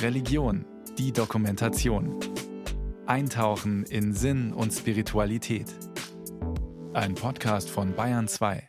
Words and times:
Religion, 0.00 0.64
die 0.98 1.12
Dokumentation. 1.12 2.18
Eintauchen 3.06 3.84
in 3.84 4.14
Sinn 4.14 4.52
und 4.52 4.72
Spiritualität. 4.72 5.66
Ein 6.92 7.14
Podcast 7.14 7.70
von 7.70 7.94
Bayern 7.94 8.28
2. 8.28 8.68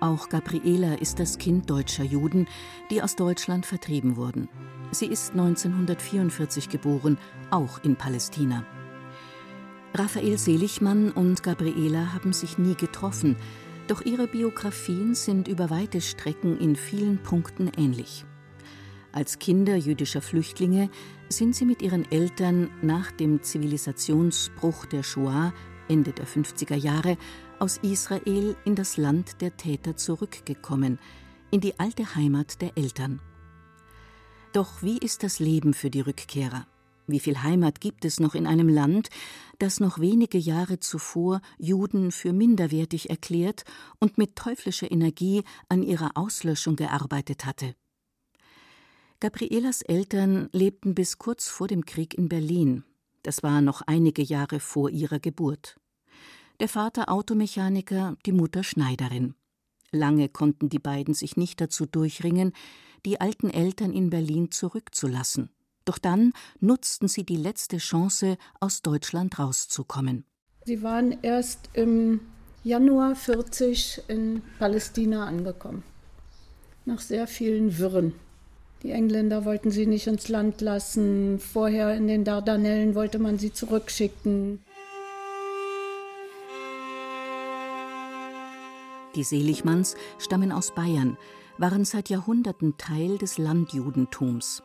Auch 0.00 0.28
Gabriela 0.28 0.96
ist 0.96 1.18
das 1.18 1.38
Kind 1.38 1.70
deutscher 1.70 2.04
Juden, 2.04 2.46
die 2.90 3.00
aus 3.00 3.16
Deutschland 3.16 3.64
vertrieben 3.64 4.16
wurden. 4.16 4.50
Sie 4.90 5.06
ist 5.06 5.30
1944 5.30 6.68
geboren, 6.68 7.16
auch 7.50 7.82
in 7.82 7.96
Palästina. 7.96 8.64
Raphael 9.94 10.36
Seligmann 10.36 11.10
und 11.10 11.42
Gabriela 11.42 12.12
haben 12.12 12.32
sich 12.32 12.58
nie 12.58 12.74
getroffen, 12.74 13.36
doch 13.86 14.02
ihre 14.02 14.26
Biografien 14.26 15.14
sind 15.14 15.48
über 15.48 15.70
weite 15.70 16.00
Strecken 16.00 16.58
in 16.58 16.76
vielen 16.76 17.22
Punkten 17.22 17.70
ähnlich. 17.76 18.24
Als 19.12 19.38
Kinder 19.38 19.76
jüdischer 19.76 20.22
Flüchtlinge 20.22 20.90
sind 21.28 21.54
sie 21.54 21.64
mit 21.64 21.82
ihren 21.82 22.10
Eltern 22.10 22.70
nach 22.82 23.12
dem 23.12 23.42
Zivilisationsbruch 23.42 24.86
der 24.86 25.02
Shoah 25.02 25.52
Ende 25.88 26.12
der 26.12 26.26
50er 26.26 26.74
Jahre 26.74 27.16
aus 27.58 27.78
Israel 27.78 28.56
in 28.64 28.74
das 28.74 28.96
Land 28.96 29.40
der 29.40 29.56
Täter 29.56 29.96
zurückgekommen, 29.96 30.98
in 31.50 31.60
die 31.60 31.78
alte 31.78 32.14
Heimat 32.16 32.60
der 32.60 32.76
Eltern. 32.76 33.20
Doch 34.52 34.82
wie 34.82 34.98
ist 34.98 35.22
das 35.22 35.38
Leben 35.38 35.74
für 35.74 35.90
die 35.90 36.00
Rückkehrer? 36.00 36.66
Wie 37.06 37.20
viel 37.20 37.42
Heimat 37.42 37.80
gibt 37.80 38.04
es 38.04 38.18
noch 38.18 38.34
in 38.34 38.46
einem 38.46 38.68
Land, 38.68 39.10
das 39.58 39.78
noch 39.78 39.98
wenige 39.98 40.38
Jahre 40.38 40.80
zuvor 40.80 41.42
Juden 41.58 42.10
für 42.12 42.32
minderwertig 42.32 43.10
erklärt 43.10 43.64
und 43.98 44.16
mit 44.16 44.36
teuflischer 44.36 44.90
Energie 44.90 45.42
an 45.68 45.82
ihrer 45.82 46.12
Auslöschung 46.14 46.76
gearbeitet 46.76 47.44
hatte? 47.44 47.74
Gabrielas 49.20 49.82
Eltern 49.82 50.48
lebten 50.52 50.94
bis 50.94 51.18
kurz 51.18 51.48
vor 51.48 51.68
dem 51.68 51.84
Krieg 51.84 52.14
in 52.14 52.28
Berlin. 52.28 52.84
Das 53.22 53.42
war 53.42 53.60
noch 53.60 53.82
einige 53.82 54.22
Jahre 54.22 54.60
vor 54.60 54.90
ihrer 54.90 55.18
Geburt. 55.18 55.76
Der 56.60 56.68
Vater 56.68 57.08
Automechaniker, 57.10 58.16
die 58.26 58.32
Mutter 58.32 58.62
Schneiderin. 58.62 59.34
Lange 59.90 60.28
konnten 60.28 60.68
die 60.68 60.78
beiden 60.78 61.14
sich 61.14 61.36
nicht 61.36 61.60
dazu 61.60 61.86
durchringen, 61.86 62.52
die 63.06 63.20
alten 63.20 63.50
Eltern 63.50 63.92
in 63.92 64.10
Berlin 64.10 64.50
zurückzulassen. 64.50 65.50
Doch 65.84 65.98
dann 65.98 66.32
nutzten 66.60 67.08
sie 67.08 67.24
die 67.24 67.36
letzte 67.36 67.78
Chance, 67.78 68.36
aus 68.60 68.82
Deutschland 68.82 69.38
rauszukommen. 69.38 70.24
Sie 70.64 70.82
waren 70.82 71.18
erst 71.22 71.68
im 71.74 72.20
Januar 72.62 73.14
40 73.14 74.02
in 74.08 74.42
Palästina 74.58 75.26
angekommen. 75.26 75.82
Nach 76.86 77.00
sehr 77.00 77.26
vielen 77.26 77.78
Wirren. 77.78 78.14
Die 78.82 78.90
Engländer 78.90 79.44
wollten 79.44 79.70
sie 79.70 79.86
nicht 79.86 80.06
ins 80.06 80.28
Land 80.28 80.60
lassen. 80.60 81.38
Vorher 81.38 81.94
in 81.94 82.06
den 82.06 82.24
Dardanellen 82.24 82.94
wollte 82.94 83.18
man 83.18 83.38
sie 83.38 83.52
zurückschicken. 83.52 84.60
Die 89.14 89.22
Seligmanns 89.22 89.96
stammen 90.18 90.50
aus 90.50 90.74
Bayern, 90.74 91.16
waren 91.56 91.84
seit 91.84 92.08
Jahrhunderten 92.08 92.76
Teil 92.78 93.16
des 93.18 93.38
Landjudentums. 93.38 94.62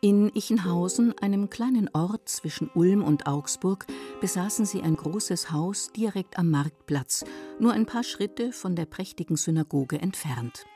In 0.00 0.30
Ichenhausen, 0.32 1.18
einem 1.18 1.50
kleinen 1.50 1.90
Ort 1.92 2.28
zwischen 2.28 2.70
Ulm 2.72 3.02
und 3.02 3.26
Augsburg, 3.26 3.84
besaßen 4.20 4.64
sie 4.64 4.80
ein 4.82 4.94
großes 4.94 5.50
Haus 5.50 5.90
direkt 5.90 6.38
am 6.38 6.50
Marktplatz, 6.50 7.24
nur 7.58 7.72
ein 7.72 7.84
paar 7.84 8.04
Schritte 8.04 8.52
von 8.52 8.76
der 8.76 8.86
prächtigen 8.86 9.34
Synagoge 9.34 10.00
entfernt. 10.00 10.66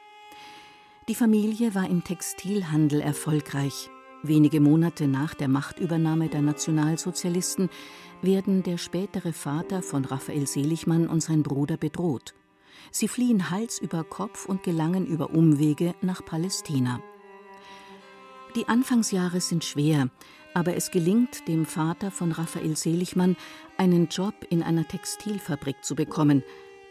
Die 1.09 1.15
Familie 1.15 1.73
war 1.77 1.89
im 1.89 2.03
Textilhandel 2.03 3.01
erfolgreich. 3.01 3.91
Wenige 4.25 4.61
Monate 4.61 5.07
nach 5.07 5.35
der 5.35 5.49
Machtübernahme 5.49 6.29
der 6.29 6.43
Nationalsozialisten 6.43 7.71
werden 8.23 8.65
der 8.65 8.77
spätere 8.77 9.33
Vater 9.33 9.83
von 9.83 10.05
Raphael 10.05 10.49
Seligmann 10.49 11.07
und 11.07 11.21
sein 11.21 11.45
Bruder 11.45 11.77
bedroht. 11.77 12.35
Sie 12.91 13.07
fliehen 13.07 13.51
Hals 13.51 13.79
über 13.79 14.03
Kopf 14.03 14.47
und 14.47 14.65
gelangen 14.65 15.07
über 15.07 15.31
Umwege 15.31 15.95
nach 16.03 16.25
Palästina. 16.25 17.01
Die 18.55 18.69
Anfangsjahre 18.69 19.41
sind 19.41 19.65
schwer, 19.65 20.11
aber 20.53 20.77
es 20.77 20.91
gelingt 20.91 21.49
dem 21.49 21.65
Vater 21.65 22.11
von 22.11 22.33
Raphael 22.33 22.77
Seligmann, 22.77 23.37
einen 23.79 24.09
Job 24.09 24.35
in 24.51 24.63
einer 24.63 24.87
Textilfabrik 24.87 25.83
zu 25.83 25.95
bekommen. 25.95 26.43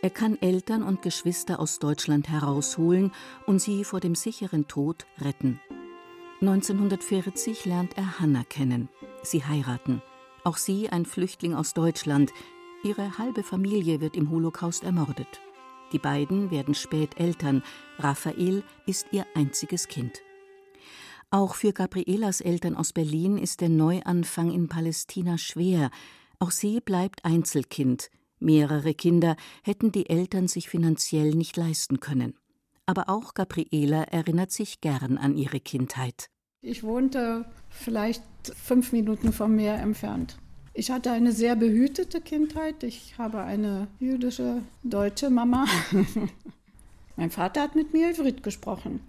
Er 0.01 0.09
kann 0.09 0.41
Eltern 0.41 0.81
und 0.81 1.03
Geschwister 1.03 1.59
aus 1.59 1.77
Deutschland 1.77 2.29
herausholen 2.29 3.11
und 3.45 3.61
sie 3.61 3.83
vor 3.83 3.99
dem 3.99 4.15
sicheren 4.15 4.67
Tod 4.67 5.05
retten. 5.19 5.59
1940 6.41 7.65
lernt 7.65 7.95
er 7.95 8.19
Hanna 8.19 8.43
kennen. 8.43 8.89
Sie 9.21 9.43
heiraten. 9.43 10.01
Auch 10.43 10.57
sie 10.57 10.89
ein 10.89 11.05
Flüchtling 11.05 11.53
aus 11.53 11.75
Deutschland. 11.75 12.31
Ihre 12.83 13.19
halbe 13.19 13.43
Familie 13.43 14.01
wird 14.01 14.17
im 14.17 14.31
Holocaust 14.31 14.83
ermordet. 14.83 15.39
Die 15.91 15.99
beiden 15.99 16.49
werden 16.49 16.73
spät 16.73 17.19
Eltern. 17.19 17.61
Raphael 17.99 18.63
ist 18.87 19.05
ihr 19.11 19.27
einziges 19.35 19.87
Kind. 19.87 20.23
Auch 21.33 21.55
für 21.55 21.71
Gabrielas 21.71 22.41
Eltern 22.41 22.75
aus 22.75 22.91
Berlin 22.91 23.37
ist 23.37 23.61
der 23.61 23.69
Neuanfang 23.69 24.51
in 24.51 24.67
Palästina 24.67 25.37
schwer. 25.37 25.89
Auch 26.39 26.51
sie 26.51 26.81
bleibt 26.81 27.23
Einzelkind. 27.23 28.11
Mehrere 28.39 28.93
Kinder 28.93 29.37
hätten 29.63 29.93
die 29.93 30.09
Eltern 30.09 30.49
sich 30.49 30.67
finanziell 30.67 31.31
nicht 31.33 31.55
leisten 31.55 32.01
können. 32.01 32.33
Aber 32.85 33.07
auch 33.07 33.33
Gabriela 33.33 34.03
erinnert 34.03 34.51
sich 34.51 34.81
gern 34.81 35.17
an 35.17 35.37
ihre 35.37 35.61
Kindheit. 35.61 36.29
Ich 36.61 36.83
wohnte 36.83 37.45
vielleicht 37.69 38.23
fünf 38.43 38.91
Minuten 38.91 39.31
vom 39.31 39.55
Meer 39.55 39.75
entfernt. 39.75 40.37
Ich 40.73 40.91
hatte 40.91 41.11
eine 41.11 41.31
sehr 41.31 41.55
behütete 41.55 42.19
Kindheit. 42.19 42.83
Ich 42.83 43.17
habe 43.17 43.39
eine 43.39 43.87
jüdische 43.99 44.63
deutsche 44.83 45.29
Mama. 45.29 45.65
mein 47.15 47.31
Vater 47.31 47.61
hat 47.61 47.75
mit 47.75 47.93
mir 47.93 48.09
Ivrit 48.09 48.43
gesprochen. 48.43 48.99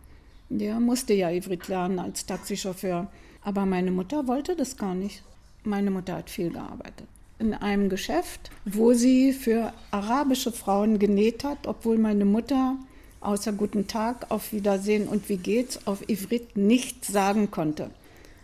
Der 0.58 0.80
musste 0.80 1.14
ja 1.14 1.30
Ivrit 1.30 1.68
lernen 1.68 1.98
als 1.98 2.26
Taxichauffeur. 2.26 3.10
Aber 3.42 3.64
meine 3.64 3.90
Mutter 3.90 4.28
wollte 4.28 4.54
das 4.54 4.76
gar 4.76 4.94
nicht. 4.94 5.22
Meine 5.64 5.90
Mutter 5.90 6.16
hat 6.16 6.28
viel 6.28 6.50
gearbeitet. 6.50 7.06
In 7.38 7.54
einem 7.54 7.88
Geschäft, 7.88 8.50
wo 8.66 8.92
sie 8.92 9.32
für 9.32 9.72
arabische 9.90 10.52
Frauen 10.52 10.98
genäht 10.98 11.42
hat, 11.42 11.66
obwohl 11.66 11.96
meine 11.96 12.26
Mutter 12.26 12.76
außer 13.22 13.52
Guten 13.52 13.86
Tag, 13.86 14.30
auf 14.30 14.52
Wiedersehen 14.52 15.08
und 15.08 15.28
wie 15.30 15.38
geht's 15.38 15.86
auf 15.86 16.08
Ivrit 16.08 16.56
nichts 16.56 17.08
sagen 17.08 17.50
konnte. 17.50 17.90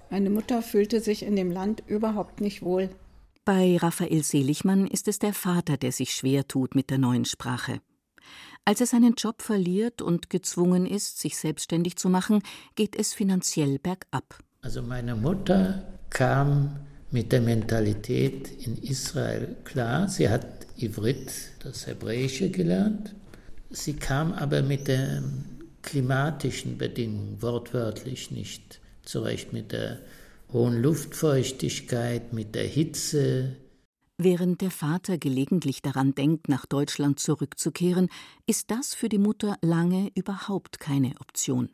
Meine 0.08 0.30
Mutter 0.30 0.62
fühlte 0.62 1.00
sich 1.00 1.22
in 1.22 1.36
dem 1.36 1.50
Land 1.50 1.82
überhaupt 1.86 2.40
nicht 2.40 2.62
wohl. 2.62 2.88
Bei 3.44 3.76
Raphael 3.76 4.22
Seligmann 4.22 4.86
ist 4.86 5.08
es 5.08 5.18
der 5.18 5.34
Vater, 5.34 5.76
der 5.76 5.92
sich 5.92 6.14
schwer 6.14 6.48
tut 6.48 6.74
mit 6.74 6.88
der 6.90 6.98
neuen 6.98 7.26
Sprache. 7.26 7.80
Als 8.68 8.82
er 8.82 8.86
seinen 8.86 9.14
Job 9.14 9.40
verliert 9.40 10.02
und 10.02 10.28
gezwungen 10.28 10.84
ist, 10.84 11.20
sich 11.20 11.38
selbstständig 11.38 11.96
zu 11.96 12.10
machen, 12.10 12.42
geht 12.74 12.96
es 12.96 13.14
finanziell 13.14 13.78
bergab. 13.78 14.40
Also 14.60 14.82
meine 14.82 15.14
Mutter 15.14 15.88
kam 16.10 16.78
mit 17.10 17.32
der 17.32 17.40
Mentalität 17.40 18.66
in 18.66 18.76
Israel 18.76 19.56
klar. 19.64 20.10
Sie 20.10 20.28
hat 20.28 20.66
Ivrit, 20.76 21.32
das 21.60 21.86
Hebräische, 21.86 22.50
gelernt. 22.50 23.14
Sie 23.70 23.94
kam 23.94 24.34
aber 24.34 24.60
mit 24.60 24.86
dem 24.86 25.46
klimatischen 25.80 26.76
Bedingungen 26.76 27.40
wortwörtlich 27.40 28.30
nicht 28.32 28.80
zurecht 29.02 29.54
mit 29.54 29.72
der 29.72 30.00
hohen 30.52 30.82
Luftfeuchtigkeit, 30.82 32.34
mit 32.34 32.54
der 32.54 32.66
Hitze. 32.66 33.56
Während 34.20 34.62
der 34.62 34.72
Vater 34.72 35.16
gelegentlich 35.16 35.80
daran 35.80 36.12
denkt, 36.12 36.48
nach 36.48 36.66
Deutschland 36.66 37.20
zurückzukehren, 37.20 38.08
ist 38.46 38.72
das 38.72 38.92
für 38.92 39.08
die 39.08 39.18
Mutter 39.18 39.56
lange 39.62 40.10
überhaupt 40.16 40.80
keine 40.80 41.12
Option. 41.20 41.70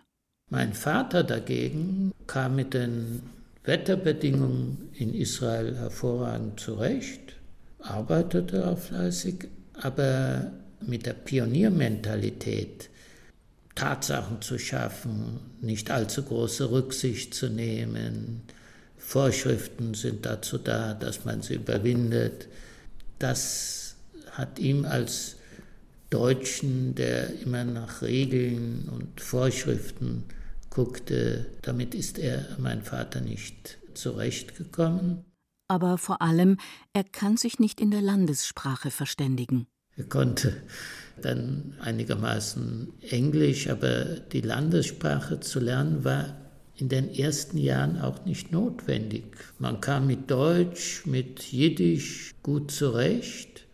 Mein 0.51 0.75
Vater 0.75 1.25
dagegen 1.25 2.13
kam 2.27 2.57
mit 2.57 2.75
den 2.75 3.23
Wetterbedingungen 3.65 4.91
in 4.93 5.15
Israel 5.15 5.75
hervorragend 5.75 6.61
zurecht, 6.61 7.37
arbeitete 7.79 8.69
auch 8.69 8.79
fleißig, 8.79 9.49
aber 9.73 10.53
mit 10.83 11.07
der 11.07 11.15
Pioniermentalität, 11.15 12.91
Tatsachen 13.75 14.43
zu 14.43 14.59
schaffen, 14.59 15.41
nicht 15.63 15.91
allzu 15.91 16.23
große 16.23 16.71
Rücksicht 16.71 17.33
zu 17.33 17.49
nehmen. 17.49 18.43
Vorschriften 19.07 19.95
sind 19.95 20.27
dazu 20.27 20.59
da, 20.59 20.95
dass 20.95 21.25
man 21.25 21.43
sie 21.43 21.55
überwindet. 21.55 22.49
Das 23.19 23.95
hat 24.33 24.59
ihm 24.59 24.87
als 24.87 25.37
Deutschen, 26.11 26.95
der 26.95 27.41
immer 27.41 27.65
nach 27.65 28.03
Regeln 28.03 28.89
und 28.91 29.21
Vorschriften 29.21 30.25
guckte, 30.71 31.47
damit 31.63 31.95
ist 31.95 32.19
er, 32.19 32.57
mein 32.59 32.83
Vater, 32.83 33.21
nicht 33.21 33.79
zurechtgekommen. 33.93 35.25
Aber 35.69 35.99
vor 35.99 36.21
allem, 36.21 36.57
er 36.93 37.05
kann 37.05 37.37
sich 37.37 37.59
nicht 37.59 37.81
in 37.81 37.91
der 37.91 38.03
Landessprache 38.03 38.91
verständigen. 38.91 39.67
Er 39.97 40.05
konnte 40.05 40.57
dann 41.23 41.75
einigermaßen 41.81 42.93
Englisch, 43.11 43.69
aber 43.69 44.05
die 44.33 44.41
Landessprache 44.41 45.39
zu 45.41 45.61
lernen 45.61 46.05
war 46.05 46.44
in 46.77 46.89
den 46.89 47.15
ersten 47.15 47.59
Jahren 47.59 48.01
auch 48.01 48.25
nicht 48.25 48.53
notwendig. 48.53 49.25
Man 49.59 49.81
kam 49.81 50.07
mit 50.07 50.31
Deutsch, 50.31 51.07
mit 51.07 51.41
Jiddisch 51.41 52.35
gut 52.43 52.71
zurecht. 52.71 53.67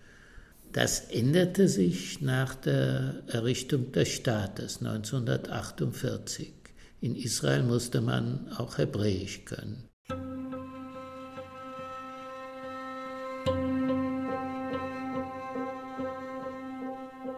Das 0.73 1.01
änderte 1.11 1.69
sich 1.69 2.21
nach 2.21 2.55
der 2.55 3.23
Errichtung 3.27 3.91
des 3.93 4.09
Staates 4.09 4.79
1948. 4.79 6.53
In 7.01 7.17
Israel 7.17 7.63
musste 7.63 8.01
man 8.01 8.49
auch 8.57 8.79
Hebräisch 8.79 9.45
können. 9.47 9.91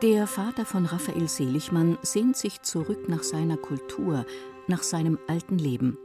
Der 0.02 0.26
Vater 0.26 0.66
von 0.66 0.84
Raphael 0.84 1.28
Seligmann 1.28 1.96
sehnt 2.02 2.36
sich 2.36 2.60
zurück 2.62 3.08
nach 3.08 3.22
seiner 3.22 3.56
Kultur, 3.56 4.26
nach 4.68 4.82
seinem 4.82 5.18
alten 5.26 5.58
Leben. 5.58 5.98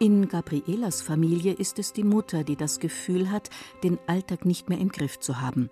In 0.00 0.28
Gabrielas 0.28 1.02
Familie 1.02 1.54
ist 1.54 1.78
es 1.78 1.92
die 1.92 2.04
Mutter, 2.04 2.44
die 2.44 2.54
das 2.54 2.78
Gefühl 2.78 3.30
hat, 3.30 3.50
den 3.82 3.98
Alltag 4.06 4.44
nicht 4.44 4.68
mehr 4.68 4.78
im 4.78 4.90
Griff 4.90 5.18
zu 5.18 5.40
haben. 5.40 5.70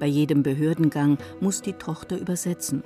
Bei 0.00 0.06
jedem 0.06 0.42
Behördengang 0.42 1.18
muss 1.40 1.60
die 1.60 1.74
Tochter 1.74 2.18
übersetzen. 2.18 2.82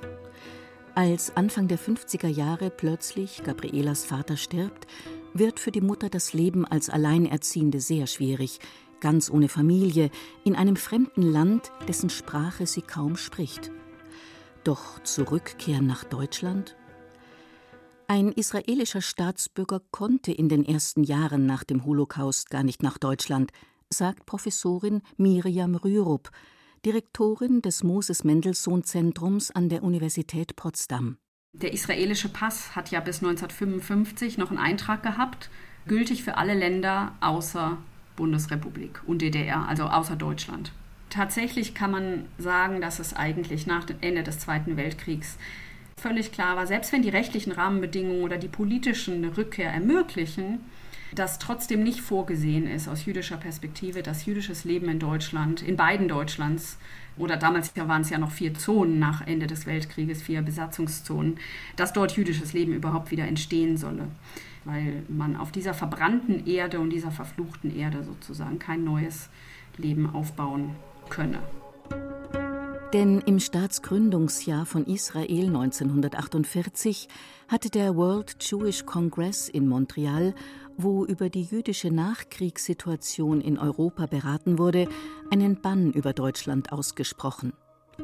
Als 0.93 1.37
Anfang 1.37 1.67
der 1.67 1.79
50er 1.79 2.27
Jahre 2.27 2.69
plötzlich 2.69 3.43
Gabrielas 3.43 4.03
Vater 4.03 4.35
stirbt, 4.35 4.87
wird 5.33 5.59
für 5.59 5.71
die 5.71 5.81
Mutter 5.81 6.09
das 6.09 6.33
Leben 6.33 6.65
als 6.65 6.89
Alleinerziehende 6.89 7.79
sehr 7.79 8.07
schwierig, 8.07 8.59
ganz 8.99 9.29
ohne 9.29 9.47
Familie, 9.47 10.09
in 10.43 10.55
einem 10.55 10.75
fremden 10.75 11.21
Land, 11.21 11.71
dessen 11.87 12.09
Sprache 12.09 12.65
sie 12.65 12.81
kaum 12.81 13.15
spricht. 13.15 13.71
Doch 14.63 15.01
zurückkehren 15.03 15.87
nach 15.87 16.03
Deutschland? 16.03 16.75
Ein 18.09 18.31
israelischer 18.31 19.01
Staatsbürger 19.01 19.81
konnte 19.91 20.31
in 20.31 20.47
den 20.47 20.63
ersten 20.63 21.03
Jahren 21.03 21.45
nach 21.45 21.65
dem 21.65 21.83
Holocaust 21.83 22.49
gar 22.49 22.63
nicht 22.63 22.81
nach 22.81 22.97
Deutschland, 22.97 23.51
sagt 23.89 24.25
Professorin 24.25 25.01
Miriam 25.17 25.75
Rürup, 25.75 26.31
Direktorin 26.85 27.61
des 27.61 27.83
Moses 27.83 28.23
Mendelssohn 28.23 28.85
Zentrums 28.85 29.51
an 29.51 29.67
der 29.67 29.83
Universität 29.83 30.55
Potsdam. 30.55 31.17
Der 31.51 31.73
israelische 31.73 32.29
Pass 32.29 32.77
hat 32.77 32.91
ja 32.91 33.01
bis 33.01 33.17
1955 33.17 34.37
noch 34.37 34.51
einen 34.51 34.59
Eintrag 34.59 35.03
gehabt, 35.03 35.49
gültig 35.85 36.23
für 36.23 36.37
alle 36.37 36.53
Länder 36.53 37.13
außer 37.19 37.77
Bundesrepublik 38.15 39.01
und 39.05 39.21
DDR, 39.21 39.67
also 39.67 39.83
außer 39.83 40.15
Deutschland. 40.15 40.71
Tatsächlich 41.09 41.73
kann 41.75 41.91
man 41.91 42.25
sagen, 42.37 42.79
dass 42.79 42.99
es 42.99 43.13
eigentlich 43.13 43.67
nach 43.67 43.83
dem 43.83 43.97
Ende 43.99 44.23
des 44.23 44.39
Zweiten 44.39 44.77
Weltkriegs 44.77 45.37
völlig 45.97 46.31
klar 46.31 46.55
war, 46.55 46.67
selbst 46.67 46.93
wenn 46.93 47.01
die 47.01 47.09
rechtlichen 47.09 47.51
Rahmenbedingungen 47.51 48.23
oder 48.23 48.37
die 48.37 48.47
politischen 48.47 49.15
eine 49.15 49.37
Rückkehr 49.37 49.71
ermöglichen, 49.71 50.59
dass 51.13 51.39
trotzdem 51.39 51.83
nicht 51.83 52.01
vorgesehen 52.01 52.67
ist 52.67 52.87
aus 52.87 53.05
jüdischer 53.05 53.37
Perspektive, 53.37 54.03
dass 54.03 54.25
jüdisches 54.25 54.65
Leben 54.65 54.89
in 54.89 54.99
Deutschland, 54.99 55.61
in 55.61 55.77
beiden 55.77 56.07
Deutschlands, 56.07 56.77
oder 57.17 57.37
damals 57.37 57.75
waren 57.75 58.03
es 58.03 58.11
ja 58.11 58.19
noch 58.19 58.31
vier 58.31 58.53
Zonen 58.53 58.99
nach 58.99 59.25
Ende 59.25 59.47
des 59.47 59.65
Weltkrieges, 59.65 60.21
vier 60.21 60.43
Besatzungszonen, 60.43 61.39
dass 61.75 61.93
dort 61.93 62.15
jüdisches 62.15 62.53
Leben 62.53 62.73
überhaupt 62.73 63.09
wieder 63.09 63.25
entstehen 63.25 63.77
solle 63.77 64.07
weil 64.67 65.03
man 65.07 65.37
auf 65.37 65.51
dieser 65.51 65.73
verbrannten 65.73 66.45
Erde 66.45 66.79
und 66.79 66.89
dieser 66.89 67.11
verfluchten 67.11 67.75
Erde 67.75 68.03
sozusagen 68.03 68.59
kein 68.59 68.83
neues 68.83 69.29
Leben 69.77 70.13
aufbauen 70.13 70.75
könne. 71.09 71.39
Denn 72.93 73.19
im 73.25 73.39
Staatsgründungsjahr 73.39 74.65
von 74.65 74.85
Israel 74.85 75.47
1948 75.47 77.09
hatte 77.49 77.69
der 77.69 77.97
World 77.97 78.37
Jewish 78.39 78.85
Congress 78.85 79.49
in 79.49 79.67
Montreal, 79.67 80.33
wo 80.77 81.03
über 81.03 81.29
die 81.29 81.43
jüdische 81.43 81.91
Nachkriegssituation 81.91 83.41
in 83.41 83.57
Europa 83.57 84.05
beraten 84.05 84.57
wurde, 84.57 84.87
einen 85.31 85.59
Bann 85.59 85.91
über 85.91 86.13
Deutschland 86.13 86.71
ausgesprochen. 86.71 87.51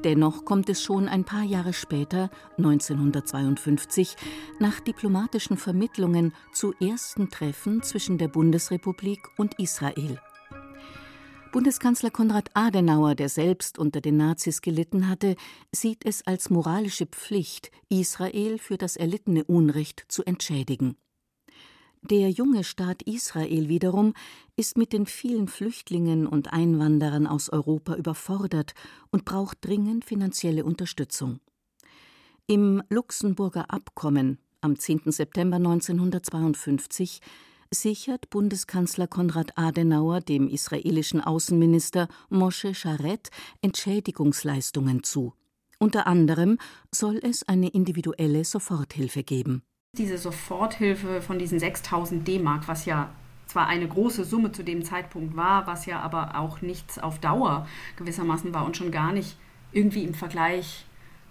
Dennoch 0.03 0.44
kommt 0.44 0.68
es 0.68 0.83
schon 0.83 1.07
ein 1.07 1.24
paar 1.24 1.44
Jahre 1.44 1.71
später, 1.71 2.30
1952, 2.57 4.18
nach 4.59 4.81
diplomatischen 4.81 5.56
Vermittlungen 5.56 6.33
zu 6.51 6.74
ersten 6.81 7.30
Treffen 7.30 7.83
zwischen 7.83 8.18
der 8.18 8.27
Bundesrepublik 8.27 9.19
und 9.38 9.59
Israel. 9.59 10.19
Bundeskanzler 11.53 12.09
Konrad 12.09 12.50
Adenauer, 12.55 13.13
der 13.13 13.29
selbst 13.29 13.77
unter 13.77 14.01
den 14.01 14.17
Nazis 14.17 14.61
gelitten 14.61 15.07
hatte, 15.07 15.35
sieht 15.71 16.03
es 16.03 16.25
als 16.25 16.50
moralische 16.50 17.05
Pflicht, 17.05 17.69
Israel 17.89 18.57
für 18.57 18.75
das 18.75 18.95
erlittene 18.95 19.44
Unrecht 19.44 20.03
zu 20.07 20.23
entschädigen. 20.23 20.97
Der 22.01 22.31
junge 22.31 22.63
Staat 22.63 23.04
Israel 23.04 23.69
wiederum 23.69 24.16
ist 24.56 24.80
mit 24.80 24.94
den 24.94 25.06
vielen 25.06 25.47
Flüchtlingen 25.47 26.25
und 26.25 26.51
Einwanderern 26.51 27.28
aus 27.28 27.49
Europa 27.51 27.94
überfordert 27.97 28.73
und 29.11 29.23
braucht 29.23 29.59
dringend 29.61 30.06
finanzielle 30.06 30.66
Unterstützung. 30.66 31.39
Im 32.47 32.81
Luxemburger 32.89 33.69
Abkommen 33.69 34.39
am 34.61 34.80
10. 34.80 35.11
September 35.11 35.57
1952 35.57 37.21
sichert 37.73 38.30
Bundeskanzler 38.30 39.07
Konrad 39.07 39.57
Adenauer 39.57 40.21
dem 40.21 40.47
israelischen 40.47 41.21
Außenminister 41.21 42.07
Moshe 42.30 42.73
Sharet 42.73 43.30
Entschädigungsleistungen 43.61 45.03
zu. 45.03 45.33
Unter 45.80 46.07
anderem 46.07 46.59
soll 46.92 47.19
es 47.21 47.47
eine 47.47 47.69
individuelle 47.69 48.45
Soforthilfe 48.45 49.23
geben. 49.23 49.63
Diese 49.97 50.18
Soforthilfe 50.18 51.21
von 51.21 51.37
diesen 51.37 51.59
6000 51.59 52.27
D-Mark, 52.27 52.68
was 52.68 52.85
ja 52.85 53.13
zwar 53.47 53.68
eine 53.68 53.87
große 53.87 54.23
Summe 54.23 54.51
zu 54.51 54.63
dem 54.63 54.83
Zeitpunkt 54.83 55.35
war, 55.35 55.68
was 55.68 55.85
ja 55.85 55.99
aber 55.99 56.39
auch 56.39 56.61
nichts 56.61 56.99
auf 56.99 57.19
Dauer 57.19 57.68
gewissermaßen 57.97 58.53
war 58.53 58.65
und 58.65 58.77
schon 58.77 58.92
gar 58.92 59.11
nicht 59.11 59.37
irgendwie 59.71 60.03
im 60.03 60.13
Vergleich 60.13 60.85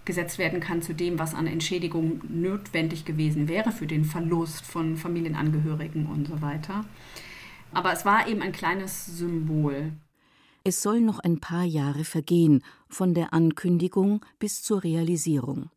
gesetzt 0.05 0.37
werden 0.37 0.59
kann 0.59 0.81
zu 0.81 0.93
dem, 0.93 1.19
was 1.19 1.33
an 1.33 1.47
Entschädigung 1.47 2.21
notwendig 2.27 3.05
gewesen 3.05 3.47
wäre 3.47 3.71
für 3.71 3.87
den 3.87 4.05
Verlust 4.05 4.65
von 4.65 4.97
Familienangehörigen 4.97 6.07
und 6.07 6.27
so 6.27 6.41
weiter. 6.41 6.85
Aber 7.73 7.93
es 7.93 8.05
war 8.05 8.27
eben 8.27 8.41
ein 8.41 8.51
kleines 8.51 9.05
Symbol. 9.05 9.93
Es 10.63 10.81
soll 10.81 11.01
noch 11.01 11.19
ein 11.19 11.39
paar 11.39 11.65
Jahre 11.65 12.05
vergehen 12.05 12.63
von 12.87 13.13
der 13.13 13.33
Ankündigung 13.33 14.23
bis 14.39 14.61
zur 14.61 14.83
Realisierung. 14.83 15.69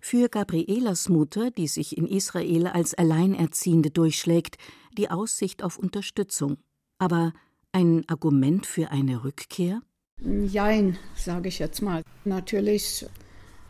Für 0.00 0.28
Gabrielas 0.28 1.08
Mutter, 1.08 1.50
die 1.50 1.68
sich 1.68 1.96
in 1.96 2.06
Israel 2.06 2.66
als 2.66 2.92
Alleinerziehende 2.92 3.90
durchschlägt, 3.90 4.58
die 4.98 5.10
Aussicht 5.10 5.62
auf 5.62 5.78
Unterstützung. 5.78 6.58
Aber 6.98 7.32
ein 7.70 8.02
Argument 8.08 8.66
für 8.66 8.90
eine 8.90 9.24
Rückkehr? 9.24 9.80
Jein, 10.20 10.98
sage 11.14 11.48
ich 11.48 11.58
jetzt 11.58 11.82
mal. 11.82 12.02
Natürlich 12.24 13.06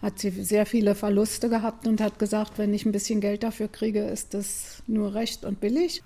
hat 0.03 0.19
sie 0.19 0.31
sehr 0.31 0.67
viele 0.67 0.95
Verluste 0.95 1.49
gehabt 1.49 1.87
und 1.87 2.01
hat 2.01 2.19
gesagt, 2.19 2.59
wenn 2.59 2.75
ich 2.75 2.85
ein 2.85 2.93
bisschen 2.93 3.21
Geld 3.21 3.45
dafür 3.45 3.69
kriege, 3.69 4.03
ist 4.03 4.35
das 4.35 4.83
nur 4.87 5.15
recht 5.15 5.45
und 5.45 5.61
billig. 5.61 6.03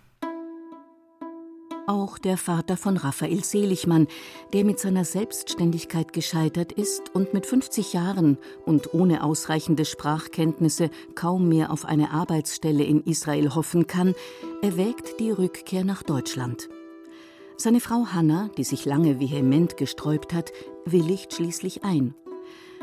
Auch 1.89 2.19
der 2.19 2.37
Vater 2.37 2.77
von 2.77 2.97
Raphael 2.97 3.45
Seligmann, 3.45 4.09
der 4.53 4.65
mit 4.65 4.81
seiner 4.81 5.05
Selbstständigkeit 5.05 6.13
gescheitert 6.13 6.73
ist 6.73 7.15
und 7.15 7.33
mit 7.33 7.47
50 7.47 7.93
Jahren 7.93 8.39
und 8.65 8.93
ohne 8.93 9.23
ausreichende 9.23 9.85
Sprachkenntnisse 9.85 10.91
kaum 11.15 11.49
mehr 11.49 11.71
auf 11.71 11.85
eine 11.85 12.11
Arbeitsstelle 12.11 12.83
in 12.83 13.03
Israel 13.05 13.55
hoffen 13.55 13.87
kann, 13.87 14.17
erwägt 14.63 15.21
die 15.21 15.31
Rückkehr 15.31 15.85
nach 15.85 16.03
Deutschland. 16.03 16.69
Seine 17.57 17.81
Frau 17.81 18.07
Hanna, 18.13 18.51
die 18.59 18.65
sich 18.65 18.85
lange 18.85 19.21
vehement 19.21 19.77
gesträubt 19.77 20.35
hat, 20.35 20.53
willigt 20.85 21.35
schließlich 21.35 21.85
ein. 21.85 22.15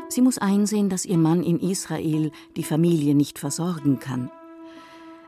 Sie 0.08 0.22
muss 0.22 0.38
einsehen, 0.38 0.88
dass 0.88 1.04
ihr 1.04 1.18
Mann 1.18 1.42
in 1.42 1.58
Israel 1.58 2.30
die 2.56 2.64
Familie 2.64 3.14
nicht 3.14 3.38
versorgen 3.38 3.98
kann. 3.98 4.30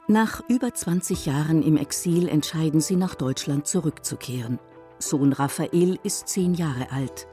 Nach 0.09 0.43
über 0.49 0.73
20 0.73 1.27
Jahren 1.27 1.63
im 1.63 1.77
Exil 1.77 2.29
entscheiden 2.29 2.81
sie, 2.81 2.97
nach 2.97 3.17
Deutschland 3.17 3.67
zurückzukehren. 3.67 4.61
Sohn 4.99 5.33
Raphael 5.33 5.99
ist 6.05 6.29
zehn 6.29 6.55
Jahre 6.55 6.93
alt. 6.93 7.27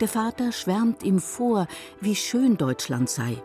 Der 0.00 0.08
Vater 0.08 0.52
schwärmt 0.52 1.02
ihm 1.02 1.18
vor, 1.18 1.66
wie 2.00 2.14
schön 2.14 2.56
Deutschland 2.56 3.10
sei. 3.10 3.42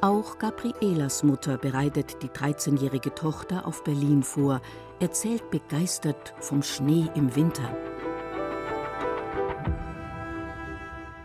Auch 0.00 0.38
Gabrielas 0.38 1.22
Mutter 1.22 1.58
bereitet 1.58 2.22
die 2.22 2.28
13-jährige 2.28 3.14
Tochter 3.14 3.66
auf 3.66 3.84
Berlin 3.84 4.22
vor, 4.22 4.60
erzählt 4.98 5.50
begeistert 5.50 6.34
vom 6.40 6.62
Schnee 6.62 7.08
im 7.14 7.36
Winter. 7.36 7.76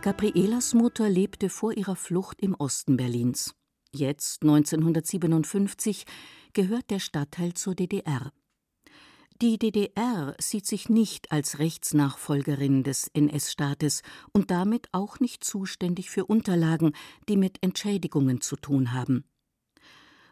Gabrielas 0.00 0.74
Mutter 0.74 1.10
lebte 1.10 1.50
vor 1.50 1.76
ihrer 1.76 1.96
Flucht 1.96 2.40
im 2.40 2.54
Osten 2.54 2.96
Berlins. 2.96 3.56
Jetzt 3.92 4.42
1957 4.42 6.04
gehört 6.52 6.90
der 6.90 7.00
Stadtteil 7.00 7.54
zur 7.54 7.74
DDR. 7.74 8.32
Die 9.42 9.58
DDR 9.58 10.36
sieht 10.40 10.66
sich 10.66 10.88
nicht 10.88 11.32
als 11.32 11.58
Rechtsnachfolgerin 11.58 12.84
des 12.84 13.08
NS-Staates 13.12 14.02
und 14.32 14.52
damit 14.52 14.88
auch 14.92 15.18
nicht 15.18 15.42
zuständig 15.42 16.10
für 16.10 16.26
Unterlagen, 16.26 16.92
die 17.28 17.36
mit 17.36 17.58
Entschädigungen 17.60 18.40
zu 18.40 18.54
tun 18.54 18.92
haben. 18.92 19.24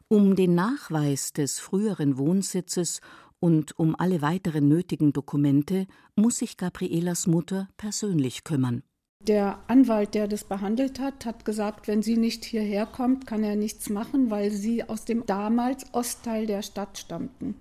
Um 0.06 0.36
den 0.36 0.54
Nachweis 0.54 1.32
des 1.32 1.58
früheren 1.58 2.18
Wohnsitzes 2.18 3.00
und 3.40 3.76
um 3.80 3.96
alle 3.98 4.22
weiteren 4.22 4.68
nötigen 4.68 5.12
Dokumente 5.12 5.88
muss 6.14 6.36
sich 6.36 6.56
Gabrielas 6.56 7.26
Mutter 7.26 7.68
persönlich 7.76 8.44
kümmern. 8.44 8.84
Der 9.26 9.58
Anwalt, 9.66 10.14
der 10.14 10.28
das 10.28 10.44
behandelt 10.44 11.00
hat, 11.00 11.26
hat 11.26 11.44
gesagt, 11.44 11.88
wenn 11.88 12.00
sie 12.00 12.16
nicht 12.16 12.44
hierher 12.44 12.86
kommt, 12.86 13.26
kann 13.26 13.42
er 13.42 13.56
nichts 13.56 13.90
machen, 13.90 14.30
weil 14.30 14.52
sie 14.52 14.84
aus 14.84 15.04
dem 15.04 15.26
damals 15.26 15.84
Ostteil 15.92 16.46
der 16.46 16.62
Stadt 16.62 16.96
stammten. 16.96 17.56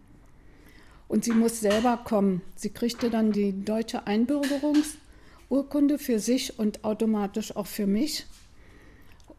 Und 1.08 1.24
sie 1.24 1.34
muss 1.34 1.60
selber 1.60 1.98
kommen. 2.04 2.42
Sie 2.56 2.70
kriegte 2.70 3.10
dann 3.10 3.32
die 3.32 3.64
deutsche 3.64 4.06
Einbürgerungsurkunde 4.06 5.98
für 5.98 6.20
sich 6.20 6.60
und 6.60 6.84
automatisch 6.84 7.56
auch 7.56 7.68
für 7.68 7.88
mich 7.88 8.28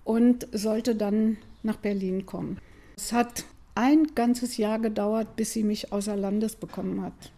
und 0.03 0.49
sollte 0.53 0.97
dann 0.97 1.37
nach 1.63 1.77
Berlin 1.77 2.27
kommen. 2.27 2.59
Es 2.97 3.13
hat 3.13 3.45
ein 3.77 4.15
ganzes 4.17 4.57
Jahr 4.57 4.81
gedauert, 4.81 5.37
bis 5.37 5.53
sie 5.53 5.63
mich 5.63 5.93
außer 5.93 6.17
Landes 6.17 6.57
bekommen 6.57 7.03
hat. 7.03 7.33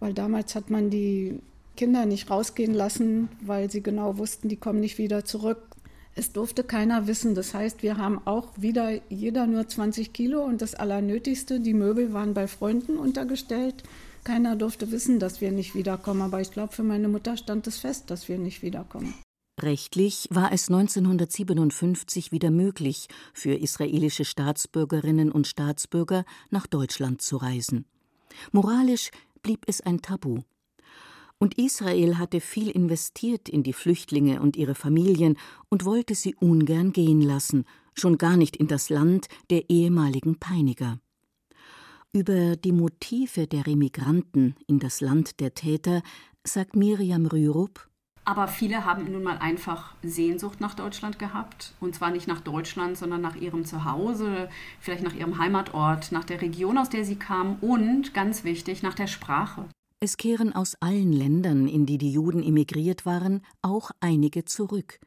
Weil 0.00 0.14
damals 0.14 0.56
hat 0.56 0.70
man 0.70 0.90
die 0.90 1.38
Kinder 1.76 2.06
nicht 2.06 2.30
rausgehen 2.30 2.74
lassen, 2.74 3.28
weil 3.40 3.70
sie 3.70 3.82
genau 3.82 4.18
wussten, 4.18 4.48
die 4.48 4.56
kommen 4.56 4.80
nicht 4.80 4.98
wieder 4.98 5.24
zurück. 5.24 5.76
Es 6.14 6.32
durfte 6.32 6.64
keiner 6.64 7.06
wissen. 7.06 7.34
Das 7.34 7.52
heißt, 7.52 7.82
wir 7.82 7.98
haben 7.98 8.26
auch 8.26 8.48
wieder 8.56 8.90
jeder 9.10 9.46
nur 9.46 9.68
20 9.68 10.14
Kilo 10.14 10.42
und 10.42 10.62
das 10.62 10.74
Allernötigste, 10.74 11.60
die 11.60 11.74
Möbel 11.74 12.14
waren 12.14 12.32
bei 12.32 12.48
Freunden 12.48 12.96
untergestellt. 12.96 13.82
Keiner 14.24 14.56
durfte 14.56 14.90
wissen, 14.90 15.20
dass 15.20 15.40
wir 15.40 15.52
nicht 15.52 15.74
wiederkommen. 15.74 16.22
Aber 16.22 16.40
ich 16.40 16.50
glaube, 16.50 16.72
für 16.72 16.82
meine 16.82 17.08
Mutter 17.08 17.36
stand 17.36 17.66
es 17.66 17.78
fest, 17.78 18.10
dass 18.10 18.28
wir 18.28 18.38
nicht 18.38 18.62
wiederkommen. 18.62 19.14
Rechtlich 19.60 20.28
war 20.30 20.52
es 20.52 20.68
1957 20.68 22.32
wieder 22.32 22.50
möglich, 22.50 23.08
für 23.32 23.54
israelische 23.54 24.24
Staatsbürgerinnen 24.24 25.30
und 25.30 25.46
Staatsbürger 25.46 26.24
nach 26.50 26.66
Deutschland 26.66 27.22
zu 27.22 27.36
reisen. 27.36 27.86
Moralisch 28.52 29.10
blieb 29.42 29.64
es 29.66 29.80
ein 29.80 30.02
Tabu. 30.02 30.40
Und 31.38 31.58
Israel 31.58 32.18
hatte 32.18 32.40
viel 32.40 32.70
investiert 32.70 33.48
in 33.48 33.62
die 33.62 33.72
Flüchtlinge 33.72 34.40
und 34.40 34.56
ihre 34.56 34.74
Familien 34.74 35.36
und 35.68 35.84
wollte 35.84 36.14
sie 36.14 36.34
ungern 36.34 36.92
gehen 36.92 37.20
lassen, 37.20 37.64
schon 37.94 38.16
gar 38.16 38.36
nicht 38.36 38.56
in 38.56 38.68
das 38.68 38.88
Land 38.88 39.28
der 39.50 39.68
ehemaligen 39.68 40.38
Peiniger. 40.38 40.98
Über 42.12 42.56
die 42.56 42.72
Motive 42.72 43.46
der 43.46 43.66
Remigranten 43.66 44.56
in 44.66 44.78
das 44.78 45.00
Land 45.02 45.40
der 45.40 45.52
Täter 45.54 46.02
sagt 46.44 46.74
Miriam 46.74 47.26
Rürup 47.26 47.88
aber 48.26 48.48
viele 48.48 48.84
haben 48.84 49.10
nun 49.12 49.22
mal 49.22 49.38
einfach 49.38 49.94
Sehnsucht 50.02 50.60
nach 50.60 50.74
Deutschland 50.74 51.20
gehabt. 51.20 51.74
Und 51.78 51.94
zwar 51.94 52.10
nicht 52.10 52.26
nach 52.26 52.40
Deutschland, 52.40 52.98
sondern 52.98 53.20
nach 53.20 53.36
ihrem 53.36 53.64
Zuhause, 53.64 54.48
vielleicht 54.80 55.04
nach 55.04 55.14
ihrem 55.14 55.38
Heimatort, 55.38 56.10
nach 56.10 56.24
der 56.24 56.42
Region, 56.42 56.76
aus 56.76 56.90
der 56.90 57.04
sie 57.04 57.14
kamen 57.14 57.56
und, 57.60 58.14
ganz 58.14 58.42
wichtig, 58.42 58.82
nach 58.82 58.94
der 58.94 59.06
Sprache. 59.06 59.66
Es 59.98 60.18
kehren 60.18 60.52
aus 60.52 60.74
allen 60.80 61.10
Ländern, 61.10 61.68
in 61.68 61.86
die 61.86 61.96
die 61.96 62.12
Juden 62.12 62.42
emigriert 62.42 63.06
waren, 63.06 63.40
auch 63.62 63.90
einige 64.00 64.44
zurück. 64.44 65.00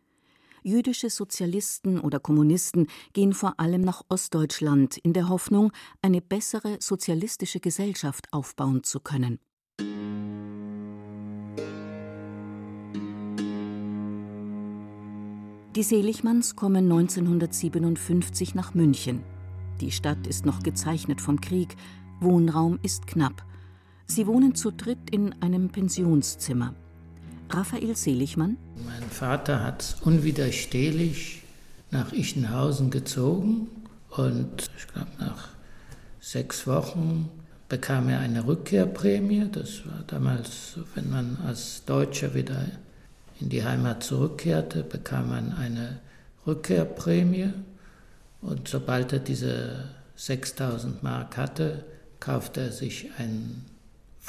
Jüdische 0.64 1.12
Sozialisten 1.12 2.00
oder 2.00 2.20
Kommunisten 2.20 2.88
gehen 3.14 3.34
vor 3.34 3.60
allem 3.60 3.82
nach 3.82 4.02
Ostdeutschland 4.10 4.98
in 4.98 5.14
der 5.14 5.30
Hoffnung, 5.30 5.72
eine 6.02 6.22
bessere 6.22 6.78
sozialistische 6.80 7.60
Gesellschaft 7.60 8.34
aufbauen 8.34 8.84
zu 8.84 9.00
können. 9.00 9.40
Die 15.76 15.84
Seligmanns 15.84 16.56
kommen 16.56 16.92
1957 16.92 18.56
nach 18.56 18.74
München. 18.74 19.24
Die 19.82 19.92
Stadt 19.92 20.26
ist 20.26 20.48
noch 20.48 20.64
gezeichnet 20.64 21.22
vom 21.22 21.40
Krieg, 21.40 21.76
Wohnraum 22.20 22.80
ist 22.82 23.06
knapp. 23.06 23.46
Sie 24.12 24.26
wohnen 24.26 24.56
zu 24.56 24.72
dritt 24.72 25.12
in 25.12 25.40
einem 25.40 25.70
Pensionszimmer. 25.70 26.74
Raphael 27.52 27.96
Seligmann. 27.96 28.58
Mein 28.84 29.08
Vater 29.08 29.64
hat 29.64 29.98
unwiderstehlich 30.02 31.44
nach 31.92 32.12
Ichenhausen 32.12 32.90
gezogen 32.90 33.68
und 34.10 34.68
ich 34.76 34.88
glaube 34.88 35.12
nach 35.20 35.50
sechs 36.20 36.66
Wochen 36.66 37.30
bekam 37.70 38.10
er 38.10 38.20
eine 38.20 38.48
Rückkehrprämie. 38.48 39.48
Das 39.52 39.86
war 39.86 40.04
damals, 40.08 40.80
wenn 40.96 41.12
man 41.12 41.38
als 41.46 41.86
Deutscher 41.86 42.34
wieder 42.34 42.66
in 43.40 43.50
die 43.50 43.64
Heimat 43.64 44.04
zurückkehrte, 44.04 44.82
bekam 44.82 45.30
man 45.30 45.54
eine 45.54 46.00
Rückkehrprämie 46.48 47.54
und 48.42 48.68
sobald 48.68 49.14
er 49.14 49.20
diese 49.20 49.86
6000 50.16 51.04
Mark 51.04 51.38
hatte, 51.38 51.86
kaufte 52.20 52.62
er 52.62 52.72
sich 52.72 53.12
einen 53.20 53.66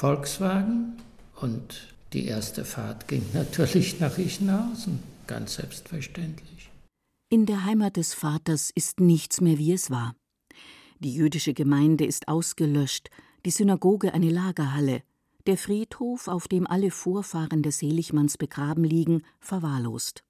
Volkswagen 0.01 0.93
und 1.41 1.93
die 2.13 2.25
erste 2.25 2.65
Fahrt 2.65 3.07
ging 3.07 3.23
natürlich 3.33 3.99
nach 3.99 4.17
Ichenhausen, 4.17 4.97
ganz 5.27 5.53
selbstverständlich. 5.53 6.71
In 7.29 7.45
der 7.45 7.65
Heimat 7.65 7.97
des 7.97 8.15
Vaters 8.15 8.71
ist 8.73 8.99
nichts 8.99 9.41
mehr, 9.41 9.59
wie 9.59 9.73
es 9.73 9.91
war. 9.91 10.15
Die 11.01 11.13
jüdische 11.13 11.53
Gemeinde 11.53 12.03
ist 12.03 12.29
ausgelöscht, 12.29 13.11
die 13.45 13.51
Synagoge 13.51 14.15
eine 14.15 14.31
Lagerhalle, 14.31 15.03
der 15.45 15.59
Friedhof, 15.59 16.27
auf 16.27 16.47
dem 16.47 16.65
alle 16.65 16.89
Vorfahren 16.89 17.61
des 17.61 17.77
Seligmanns 17.77 18.39
begraben 18.39 18.83
liegen, 18.83 19.21
verwahrlost. 19.39 20.23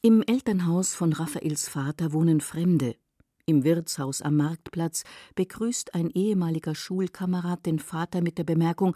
Im 0.00 0.22
Elternhaus 0.22 0.94
von 0.94 1.12
Raphaels 1.12 1.68
Vater 1.68 2.14
wohnen 2.14 2.40
Fremde, 2.40 2.96
im 3.48 3.64
Wirtshaus 3.64 4.22
am 4.22 4.36
Marktplatz 4.36 5.04
begrüßt 5.34 5.94
ein 5.94 6.10
ehemaliger 6.10 6.74
Schulkamerad 6.74 7.66
den 7.66 7.78
Vater 7.78 8.20
mit 8.20 8.38
der 8.38 8.44
Bemerkung, 8.44 8.94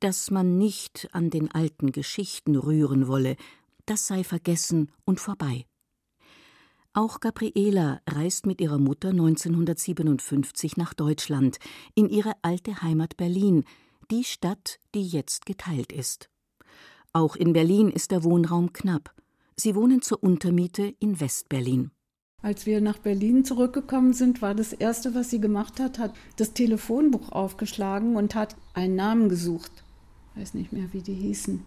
dass 0.00 0.30
man 0.30 0.56
nicht 0.56 1.08
an 1.12 1.30
den 1.30 1.50
alten 1.50 1.92
Geschichten 1.92 2.56
rühren 2.56 3.08
wolle, 3.08 3.36
das 3.86 4.06
sei 4.06 4.22
vergessen 4.22 4.90
und 5.04 5.18
vorbei. 5.20 5.66
Auch 6.94 7.20
Gabriela 7.20 8.00
reist 8.08 8.46
mit 8.46 8.60
ihrer 8.60 8.78
Mutter 8.78 9.10
1957 9.10 10.76
nach 10.76 10.94
Deutschland, 10.94 11.58
in 11.94 12.08
ihre 12.08 12.32
alte 12.42 12.82
Heimat 12.82 13.16
Berlin, 13.16 13.64
die 14.10 14.24
Stadt, 14.24 14.78
die 14.94 15.06
jetzt 15.06 15.46
geteilt 15.46 15.92
ist. 15.92 16.30
Auch 17.12 17.36
in 17.36 17.52
Berlin 17.52 17.90
ist 17.90 18.10
der 18.10 18.24
Wohnraum 18.24 18.72
knapp. 18.72 19.14
Sie 19.56 19.74
wohnen 19.74 20.02
zur 20.02 20.22
Untermiete 20.22 20.94
in 20.98 21.20
Westberlin. 21.20 21.90
Als 22.40 22.66
wir 22.66 22.80
nach 22.80 22.98
Berlin 22.98 23.44
zurückgekommen 23.44 24.12
sind, 24.12 24.40
war 24.42 24.54
das 24.54 24.72
Erste, 24.72 25.14
was 25.14 25.28
sie 25.28 25.40
gemacht 25.40 25.80
hat, 25.80 25.98
hat 25.98 26.14
das 26.36 26.52
Telefonbuch 26.52 27.32
aufgeschlagen 27.32 28.14
und 28.14 28.36
hat 28.36 28.54
einen 28.74 28.94
Namen 28.94 29.28
gesucht. 29.28 29.72
Ich 30.34 30.42
weiß 30.42 30.54
nicht 30.54 30.72
mehr, 30.72 30.92
wie 30.92 31.00
die 31.00 31.14
hießen. 31.14 31.64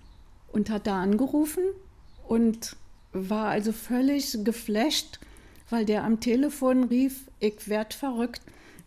Und 0.53 0.69
hat 0.69 0.87
da 0.87 1.01
angerufen 1.01 1.63
und 2.25 2.77
war 3.11 3.47
also 3.47 3.73
völlig 3.73 4.45
geflasht, 4.45 5.19
weil 5.69 5.83
der 5.83 6.05
am 6.05 6.21
Telefon 6.21 6.85
rief, 6.85 7.29
ich 7.41 7.67
werd 7.67 7.93
verrückt. 7.93 8.41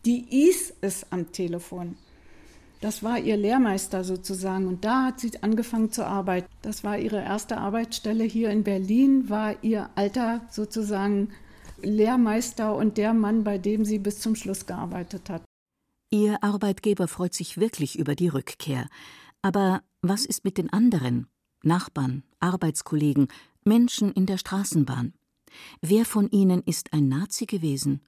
Die 0.07 0.49
is 0.49 0.73
es 0.81 1.07
am 1.13 1.33
Telefon. 1.33 1.97
Das 2.81 3.03
war 3.03 3.19
ihr 3.19 3.37
Lehrmeister 3.37 4.05
sozusagen 4.05 4.69
und 4.69 4.85
da 4.85 5.07
hat 5.07 5.21
sie 5.21 5.33
angefangen 5.43 5.93
zu 5.93 6.07
arbeiten. 6.07 6.49
Das 6.63 6.83
war 6.83 6.99
ihre 6.99 7.23
erste 7.23 7.59
Arbeitsstelle 7.59 8.25
hier 8.25 8.51
in 8.51 8.63
Berlin, 8.63 9.29
war 9.29 9.63
ihr 9.63 9.91
alter 9.95 10.43
sozusagen 10.51 11.29
Lehrmeister 11.83 12.75
und 12.75 12.97
der 12.99 13.15
Mann, 13.15 13.45
bei 13.45 13.59
dem 13.59 13.85
sie 13.85 13.99
bis 13.99 14.21
zum 14.21 14.37
Schluss 14.37 14.67
gearbeitet 14.67 15.31
hat. 15.31 15.43
Ihr 16.11 16.43
Arbeitgeber 16.43 17.09
freut 17.09 17.35
sich 17.35 17.59
wirklich 17.59 17.99
über 17.99 18.15
die 18.15 18.29
Rückkehr. 18.29 18.89
Aber 19.43 19.83
was 20.01 20.25
ist 20.25 20.45
mit 20.45 20.59
den 20.59 20.73
anderen? 20.73 21.27
Nachbarn, 21.63 22.23
Arbeitskollegen, 22.41 23.29
Menschen 23.65 24.13
in 24.13 24.27
der 24.27 24.39
Straßenbahn. 24.39 25.15
Wer 25.81 26.05
von 26.05 26.31
ihnen 26.31 26.63
ist 26.65 26.93
ein 26.93 27.09
Nazi 27.09 27.47
gewesen? 27.47 28.01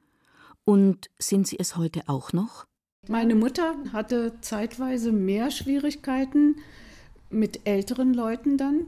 Und 0.64 1.10
sind 1.18 1.46
sie 1.46 1.58
es 1.58 1.76
heute 1.76 2.02
auch 2.08 2.32
noch? 2.32 2.66
Meine 3.08 3.34
Mutter 3.34 3.76
hatte 3.92 4.34
zeitweise 4.40 5.12
mehr 5.12 5.50
Schwierigkeiten 5.50 6.56
mit 7.30 7.66
älteren 7.66 8.14
Leuten 8.14 8.56
dann 8.56 8.86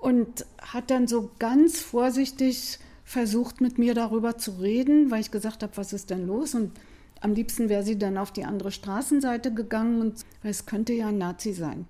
und 0.00 0.44
hat 0.60 0.90
dann 0.90 1.06
so 1.06 1.30
ganz 1.38 1.80
vorsichtig 1.80 2.78
versucht, 3.04 3.60
mit 3.60 3.78
mir 3.78 3.94
darüber 3.94 4.38
zu 4.38 4.52
reden, 4.52 5.10
weil 5.10 5.20
ich 5.20 5.30
gesagt 5.30 5.62
habe, 5.62 5.76
was 5.76 5.92
ist 5.92 6.10
denn 6.10 6.26
los? 6.26 6.54
Und 6.54 6.72
am 7.20 7.34
liebsten 7.34 7.68
wäre 7.68 7.82
sie 7.82 7.98
dann 7.98 8.18
auf 8.18 8.32
die 8.32 8.44
andere 8.44 8.70
Straßenseite 8.70 9.52
gegangen 9.52 10.00
und 10.00 10.24
es 10.42 10.66
könnte 10.66 10.92
ja 10.92 11.08
ein 11.08 11.18
Nazi 11.18 11.52
sein. 11.52 11.86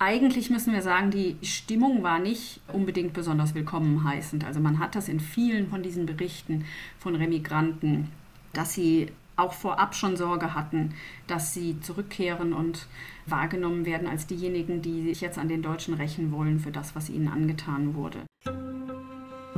Eigentlich 0.00 0.48
müssen 0.48 0.72
wir 0.72 0.82
sagen, 0.82 1.10
die 1.10 1.36
Stimmung 1.42 2.04
war 2.04 2.20
nicht 2.20 2.60
unbedingt 2.72 3.14
besonders 3.14 3.54
willkommen 3.54 4.04
heißend. 4.04 4.44
Also 4.44 4.60
man 4.60 4.78
hat 4.78 4.94
das 4.94 5.08
in 5.08 5.18
vielen 5.18 5.68
von 5.68 5.82
diesen 5.82 6.06
Berichten 6.06 6.64
von 7.00 7.16
Remigranten, 7.16 8.08
dass 8.52 8.74
sie 8.74 9.08
auch 9.34 9.52
vorab 9.52 9.94
schon 9.94 10.16
Sorge 10.16 10.54
hatten, 10.54 10.94
dass 11.26 11.52
sie 11.52 11.80
zurückkehren 11.80 12.52
und 12.52 12.86
wahrgenommen 13.26 13.86
werden 13.86 14.08
als 14.08 14.26
diejenigen, 14.26 14.82
die 14.82 15.04
sich 15.04 15.20
jetzt 15.20 15.38
an 15.38 15.48
den 15.48 15.62
Deutschen 15.62 15.94
rächen 15.94 16.32
wollen 16.32 16.60
für 16.60 16.70
das, 16.70 16.94
was 16.94 17.08
ihnen 17.08 17.28
angetan 17.28 17.94
wurde. 17.94 18.20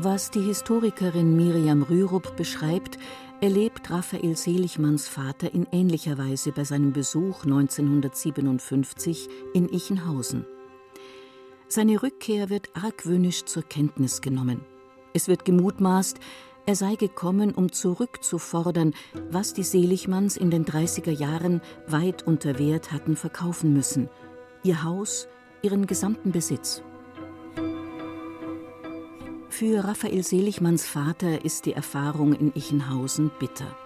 Was 0.02 0.30
die 0.30 0.40
Historikerin 0.40 1.36
Miriam 1.36 1.82
Rürup 1.82 2.34
beschreibt, 2.34 2.96
erlebt 3.42 3.90
Raphael 3.90 4.34
Seligmanns 4.34 5.06
Vater 5.06 5.52
in 5.52 5.66
ähnlicher 5.72 6.16
Weise 6.16 6.52
bei 6.52 6.64
seinem 6.64 6.94
Besuch 6.94 7.44
1957 7.44 9.28
in 9.52 9.68
Ichenhausen. 9.68 10.46
Seine 11.68 12.02
Rückkehr 12.02 12.48
wird 12.48 12.70
argwöhnisch 12.74 13.44
zur 13.44 13.62
Kenntnis 13.62 14.22
genommen. 14.22 14.62
Es 15.12 15.28
wird 15.28 15.44
gemutmaßt, 15.44 16.18
er 16.64 16.76
sei 16.76 16.94
gekommen, 16.94 17.52
um 17.52 17.70
zurückzufordern, 17.70 18.94
was 19.30 19.52
die 19.52 19.64
Seligmanns 19.64 20.38
in 20.38 20.50
den 20.50 20.64
30er 20.64 21.10
Jahren 21.10 21.60
weit 21.86 22.26
unter 22.26 22.58
Wert 22.58 22.90
hatten 22.90 23.16
verkaufen 23.16 23.74
müssen: 23.74 24.08
ihr 24.62 24.82
Haus, 24.82 25.28
ihren 25.60 25.86
gesamten 25.86 26.32
Besitz. 26.32 26.82
Für 29.60 29.84
Raphael 29.84 30.22
Seligmanns 30.22 30.86
Vater 30.86 31.44
ist 31.44 31.66
die 31.66 31.74
Erfahrung 31.74 32.32
in 32.32 32.50
Ichenhausen 32.54 33.30
bitter. 33.38 33.76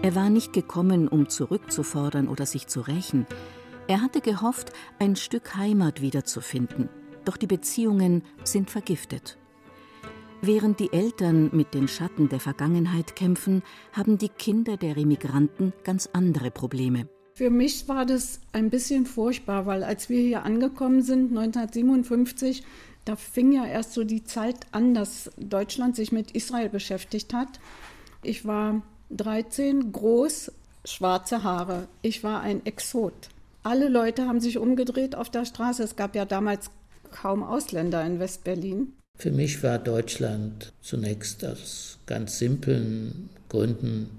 Er 0.00 0.14
war 0.14 0.30
nicht 0.30 0.54
gekommen, 0.54 1.08
um 1.08 1.28
zurückzufordern 1.28 2.26
oder 2.26 2.46
sich 2.46 2.68
zu 2.68 2.80
rächen. 2.80 3.26
Er 3.86 4.00
hatte 4.00 4.22
gehofft, 4.22 4.72
ein 4.98 5.16
Stück 5.16 5.56
Heimat 5.56 6.00
wiederzufinden. 6.00 6.88
Doch 7.26 7.36
die 7.36 7.46
Beziehungen 7.46 8.22
sind 8.44 8.70
vergiftet. 8.70 9.36
Während 10.40 10.80
die 10.80 10.90
Eltern 10.90 11.50
mit 11.52 11.74
den 11.74 11.86
Schatten 11.86 12.30
der 12.30 12.40
Vergangenheit 12.40 13.14
kämpfen, 13.14 13.62
haben 13.92 14.16
die 14.16 14.30
Kinder 14.30 14.78
der 14.78 14.96
Remigranten 14.96 15.74
ganz 15.84 16.08
andere 16.14 16.50
Probleme. 16.50 17.10
Für 17.34 17.48
mich 17.48 17.88
war 17.88 18.04
das 18.04 18.40
ein 18.52 18.68
bisschen 18.68 19.06
furchtbar, 19.06 19.64
weil 19.64 19.82
als 19.82 20.08
wir 20.08 20.20
hier 20.20 20.44
angekommen 20.44 21.02
sind, 21.02 21.36
1957, 21.36 22.64
da 23.04 23.16
fing 23.16 23.52
ja 23.52 23.66
erst 23.66 23.94
so 23.94 24.04
die 24.04 24.24
Zeit 24.24 24.66
an, 24.72 24.94
dass 24.94 25.30
Deutschland 25.36 25.96
sich 25.96 26.12
mit 26.12 26.32
Israel 26.32 26.68
beschäftigt 26.68 27.32
hat. 27.32 27.48
Ich 28.22 28.44
war 28.44 28.82
13, 29.10 29.92
groß, 29.92 30.52
schwarze 30.84 31.42
Haare. 31.42 31.88
Ich 32.02 32.22
war 32.22 32.40
ein 32.40 32.64
Exot. 32.66 33.28
Alle 33.62 33.88
Leute 33.88 34.26
haben 34.26 34.40
sich 34.40 34.58
umgedreht 34.58 35.14
auf 35.14 35.30
der 35.30 35.44
Straße. 35.44 35.82
Es 35.82 35.96
gab 35.96 36.14
ja 36.14 36.24
damals 36.24 36.70
kaum 37.10 37.42
Ausländer 37.42 38.04
in 38.04 38.18
Westberlin. 38.18 38.92
Für 39.18 39.30
mich 39.30 39.62
war 39.62 39.78
Deutschland 39.78 40.72
zunächst 40.80 41.44
aus 41.44 41.98
ganz 42.06 42.38
simplen 42.38 43.28
Gründen 43.48 44.10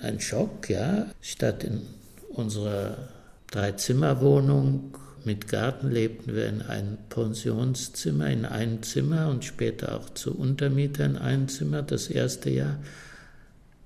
ein 0.00 0.20
Schock, 0.20 0.68
ja. 0.68 1.06
Statt 1.20 1.64
in 1.64 1.82
unserer 2.28 3.08
Dreizimmerwohnung 3.50 4.98
mit 5.24 5.48
Garten 5.48 5.90
lebten 5.90 6.34
wir 6.34 6.48
in 6.48 6.62
einem 6.62 6.98
Pensionszimmer, 7.08 8.30
in 8.30 8.44
einem 8.44 8.82
Zimmer 8.82 9.28
und 9.28 9.44
später 9.44 9.96
auch 9.96 10.10
zu 10.10 10.36
Untermieter 10.36 11.04
in 11.04 11.16
einem 11.16 11.48
Zimmer 11.48 11.82
das 11.82 12.08
erste 12.08 12.50
Jahr. 12.50 12.78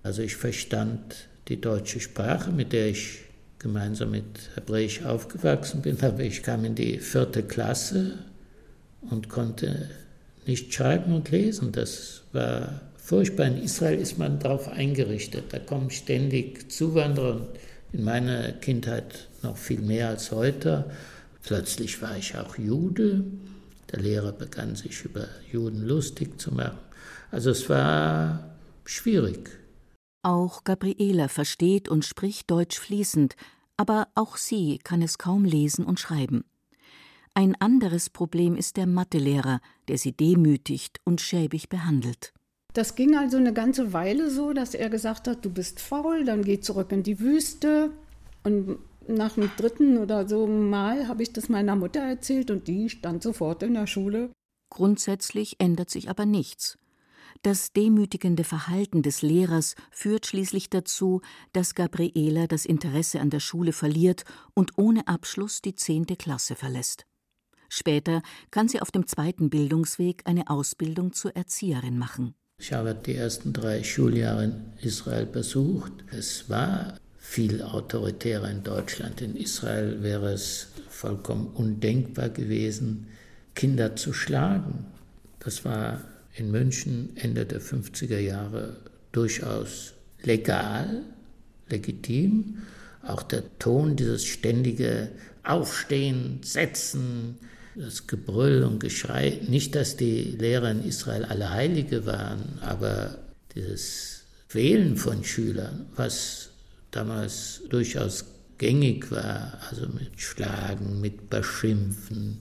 Also 0.03 0.23
ich 0.23 0.37
verstand 0.37 1.29
die 1.49 1.61
deutsche 1.61 2.01
Sprache, 2.01 2.51
mit 2.51 2.73
der 2.73 2.89
ich 2.89 3.21
gemeinsam 3.59 4.13
mit 4.13 4.25
Hebräisch 4.55 5.05
aufgewachsen 5.05 5.83
bin, 5.83 6.01
aber 6.03 6.21
ich 6.21 6.43
kam 6.43 6.65
in 6.65 6.75
die 6.75 6.99
vierte 6.99 7.43
Klasse 7.43 8.19
und 9.11 9.29
konnte 9.29 9.91
nicht 10.47 10.73
schreiben 10.73 11.13
und 11.15 11.31
lesen. 11.31 11.73
Das 11.73 12.23
war 12.33 12.81
furchtbar. 12.97 13.47
In 13.47 13.63
Israel 13.63 13.99
ist 13.99 14.19
man 14.19 14.39
darauf 14.39 14.69
eingerichtet. 14.69 15.45
Da 15.51 15.59
kommen 15.59 15.91
ständig 15.91 16.71
Zuwanderer 16.71 17.49
in 17.93 18.05
meiner 18.05 18.53
Kindheit 18.53 19.29
noch 19.43 19.57
viel 19.57 19.81
mehr 19.81 20.09
als 20.09 20.31
heute. 20.31 20.85
Plötzlich 21.47 22.03
war 22.03 22.17
ich 22.17 22.37
auch 22.37 22.59
Jude. 22.59 23.25
Der 23.93 24.01
Lehrer 24.01 24.33
begann 24.33 24.75
sich 24.75 25.05
über 25.05 25.29
Juden 25.53 25.87
lustig 25.87 26.41
zu 26.41 26.53
machen. 26.53 26.79
Also 27.31 27.51
es 27.51 27.69
war 27.69 28.57
schwierig. 28.85 29.49
Auch 30.25 30.65
Gabriela 30.65 31.29
versteht 31.29 31.89
und 31.89 32.05
spricht 32.05 32.51
Deutsch 32.51 32.81
fließend, 32.81 33.37
aber 33.77 34.09
auch 34.17 34.37
sie 34.37 34.79
kann 34.83 35.03
es 35.03 35.19
kaum 35.19 35.45
lesen 35.45 35.85
und 35.85 36.01
schreiben. 36.01 36.45
Ein 37.33 37.55
anderes 37.61 38.11
Problem 38.11 38.57
ist 38.57 38.77
der 38.77 38.87
Mathelehrer, 38.89 39.61
der 39.87 39.99
sie 39.99 40.13
demütigt 40.13 40.99
und 41.05 41.21
schäbig 41.21 41.69
behandelt. 41.69 42.33
Das 42.73 42.97
ging 42.97 43.17
also 43.17 43.37
eine 43.37 43.53
ganze 43.53 43.93
Weile 43.93 44.31
so, 44.31 44.53
dass 44.53 44.75
er 44.75 44.91
gesagt 44.91 45.29
hat, 45.29 45.45
du 45.45 45.51
bist 45.51 45.79
faul, 45.79 46.25
dann 46.25 46.43
geh 46.43 46.59
zurück 46.59 46.91
in 46.91 47.05
die 47.05 47.21
Wüste. 47.21 47.93
Und 48.43 48.79
nach 49.09 49.35
dem 49.35 49.51
dritten 49.57 49.99
oder 49.99 50.29
so 50.29 50.47
Mal 50.47 51.09
habe 51.09 51.23
ich 51.23 51.33
das 51.33 51.49
meiner 51.49 51.77
Mutter 51.77 52.01
erzählt 52.01 52.51
und 52.51 52.69
die 52.69 52.89
stand 52.89 53.23
sofort 53.23 53.63
in 53.63 53.75
der 53.75 53.87
Schule. 53.87 54.31
Grundsätzlich 54.71 55.57
ändert 55.59 55.91
sich 55.91 56.11
aber 56.11 56.27
nichts. 56.27 56.79
Das 57.43 57.73
demütigende 57.73 58.45
Verhalten 58.45 59.03
des 59.03 59.23
Lehrers 59.23 59.75
führt 59.91 60.27
schließlich 60.27 60.71
dazu, 60.71 61.21
dass 61.53 61.75
Gabriela 61.75 62.47
das 62.47 62.65
Interesse 62.65 63.21
an 63.21 63.31
der 63.31 63.41
Schule 63.41 63.73
verliert 63.73 64.25
und 64.55 64.73
ohne 64.77 65.07
Abschluss 65.07 65.63
die 65.63 65.75
zehnte 65.75 66.17
Klasse 66.17 66.57
verlässt. 66.57 67.07
Später 67.69 68.23
kann 68.51 68.69
sie 68.69 68.81
auf 68.81 68.91
dem 68.91 69.07
zweiten 69.07 69.51
Bildungsweg 69.51 70.23
eine 70.25 70.49
Ausbildung 70.49 71.13
zur 71.13 71.37
Erzieherin 71.37 71.99
machen. 71.99 72.35
Ich 72.59 72.73
habe 72.73 72.95
die 72.95 73.15
ersten 73.15 73.53
drei 73.53 73.83
Schuljahre 73.83 74.45
in 74.45 74.73
Israel 74.81 75.27
besucht. 75.27 75.93
Es 76.11 76.49
war 76.49 76.99
viel 77.29 77.61
autoritärer 77.61 78.49
in 78.49 78.63
Deutschland. 78.63 79.21
In 79.21 79.37
Israel 79.37 80.03
wäre 80.03 80.33
es 80.33 80.69
vollkommen 80.89 81.49
undenkbar 81.49 82.31
gewesen, 82.31 83.09
Kinder 83.55 83.97
zu 83.97 84.13
schlagen. 84.13 84.87
Das 85.41 85.65
war 85.65 86.03
in 86.35 86.51
München 86.51 87.11
Ende 87.17 87.45
der 87.45 87.61
50er 87.61 88.19
Jahre 88.19 88.77
durchaus 89.13 89.93
legal, 90.23 91.03
legitim. 91.69 92.63
Auch 93.03 93.23
der 93.23 93.43
Ton, 93.59 93.97
dieses 93.97 94.25
ständige 94.25 95.11
Aufstehen, 95.43 96.41
Setzen, 96.43 97.39
das 97.75 98.07
Gebrüll 98.07 98.63
und 98.63 98.79
Geschrei, 98.81 99.41
nicht, 99.47 99.75
dass 99.75 99.97
die 99.97 100.23
Lehrer 100.23 100.71
in 100.71 100.85
Israel 100.85 101.25
alle 101.25 101.51
Heilige 101.51 102.07
waren, 102.07 102.59
aber 102.63 103.19
dieses 103.55 104.23
Wählen 104.49 104.97
von 104.97 105.25
Schülern, 105.25 105.87
was 105.97 106.51
damals 106.97 107.63
durchaus 107.69 108.25
gängig 108.59 109.11
war, 109.11 109.59
also 109.69 109.83
mit 109.83 110.19
Schlagen, 110.19 111.01
mit 111.01 111.29
Beschimpfen, 111.29 112.39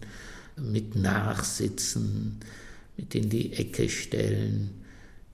mit 0.56 0.96
Nachsitzen, 0.96 2.40
mit 2.96 3.14
in 3.14 3.30
die 3.30 3.54
Ecke 3.54 3.90
stellen, 3.90 4.70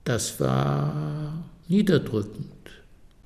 das 0.04 0.40
war 0.40 1.44
niederdrückend. 1.68 2.48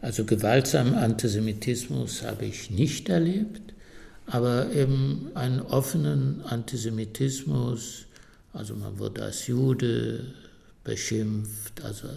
Also 0.02 0.24
gewaltsamen 0.24 0.94
Antisemitismus 0.94 2.22
habe 2.22 2.44
ich 2.44 2.70
nicht 2.70 3.08
erlebt, 3.08 3.72
aber 4.26 4.70
eben 4.72 5.30
einen 5.34 5.60
offenen 5.60 6.42
Antisemitismus, 6.42 8.04
also 8.52 8.74
man 8.74 8.98
wurde 8.98 9.22
als 9.22 9.46
Jude 9.46 10.34
beschimpft, 10.84 11.82
also 11.82 12.08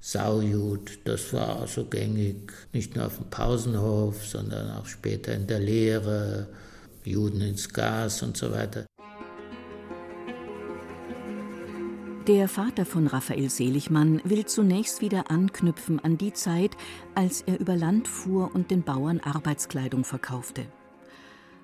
Saujud, 0.00 1.00
das 1.04 1.32
war 1.34 1.66
so 1.66 1.84
gängig, 1.84 2.52
nicht 2.72 2.96
nur 2.96 3.06
auf 3.06 3.16
dem 3.16 3.28
Pausenhof, 3.28 4.26
sondern 4.26 4.70
auch 4.78 4.86
später 4.86 5.34
in 5.34 5.46
der 5.46 5.60
Lehre, 5.60 6.48
Juden 7.04 7.42
ins 7.42 7.68
Gas 7.68 8.22
und 8.22 8.36
so 8.36 8.50
weiter. 8.50 8.86
Der 12.26 12.48
Vater 12.48 12.86
von 12.86 13.06
Raphael 13.06 13.50
Seligmann 13.50 14.20
will 14.24 14.46
zunächst 14.46 15.00
wieder 15.00 15.30
anknüpfen 15.30 16.00
an 16.00 16.16
die 16.16 16.32
Zeit, 16.32 16.76
als 17.14 17.42
er 17.42 17.58
über 17.58 17.76
Land 17.76 18.08
fuhr 18.08 18.54
und 18.54 18.70
den 18.70 18.82
Bauern 18.82 19.20
Arbeitskleidung 19.20 20.04
verkaufte. 20.04 20.66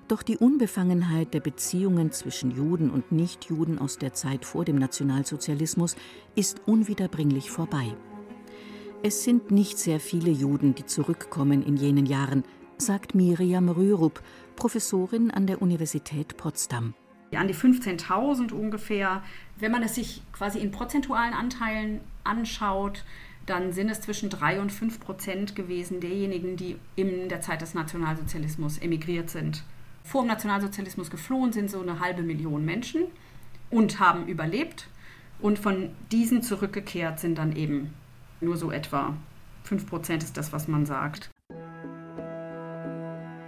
Doch 0.07 0.23
die 0.23 0.37
Unbefangenheit 0.37 1.33
der 1.33 1.41
Beziehungen 1.41 2.11
zwischen 2.11 2.51
Juden 2.51 2.89
und 2.89 3.11
Nichtjuden 3.11 3.77
aus 3.79 3.97
der 3.97 4.13
Zeit 4.13 4.45
vor 4.45 4.63
dem 4.63 4.77
Nationalsozialismus 4.77 5.95
ist 6.35 6.61
unwiederbringlich 6.65 7.51
vorbei. 7.51 7.95
Es 9.03 9.23
sind 9.23 9.51
nicht 9.51 9.77
sehr 9.77 9.99
viele 9.99 10.31
Juden, 10.31 10.73
die 10.73 10.85
zurückkommen 10.85 11.61
in 11.61 11.77
jenen 11.77 12.07
Jahren, 12.07 12.43
sagt 12.77 13.13
Miriam 13.13 13.69
Rürup, 13.69 14.23
Professorin 14.55 15.29
an 15.29 15.45
der 15.45 15.61
Universität 15.61 16.35
Potsdam. 16.35 16.95
An 17.31 17.47
die 17.47 17.53
15.000 17.53 18.51
ungefähr. 18.51 19.21
Wenn 19.57 19.71
man 19.71 19.83
es 19.83 19.95
sich 19.95 20.23
quasi 20.33 20.59
in 20.59 20.71
prozentualen 20.71 21.33
Anteilen 21.33 22.01
anschaut, 22.23 23.03
dann 23.45 23.71
sind 23.71 23.89
es 23.89 24.01
zwischen 24.01 24.31
3 24.31 24.61
und 24.61 24.71
5 24.71 24.99
Prozent 24.99 25.55
gewesen 25.55 25.99
derjenigen, 25.99 26.57
die 26.57 26.77
in 26.95 27.29
der 27.29 27.41
Zeit 27.41 27.61
des 27.61 27.75
Nationalsozialismus 27.75 28.79
emigriert 28.79 29.29
sind. 29.29 29.63
Vor 30.03 30.23
dem 30.23 30.29
Nationalsozialismus 30.29 31.11
geflohen 31.11 31.53
sind 31.53 31.69
so 31.69 31.81
eine 31.81 31.99
halbe 31.99 32.23
Million 32.23 32.65
Menschen 32.65 33.03
und 33.69 33.99
haben 33.99 34.27
überlebt. 34.27 34.87
Und 35.39 35.59
von 35.59 35.91
diesen 36.11 36.41
zurückgekehrt 36.41 37.19
sind 37.19 37.37
dann 37.37 37.55
eben 37.55 37.93
nur 38.41 38.57
so 38.57 38.71
etwa 38.71 39.13
5% 39.67 40.17
ist 40.17 40.37
das, 40.37 40.53
was 40.53 40.67
man 40.67 40.85
sagt. 40.85 41.29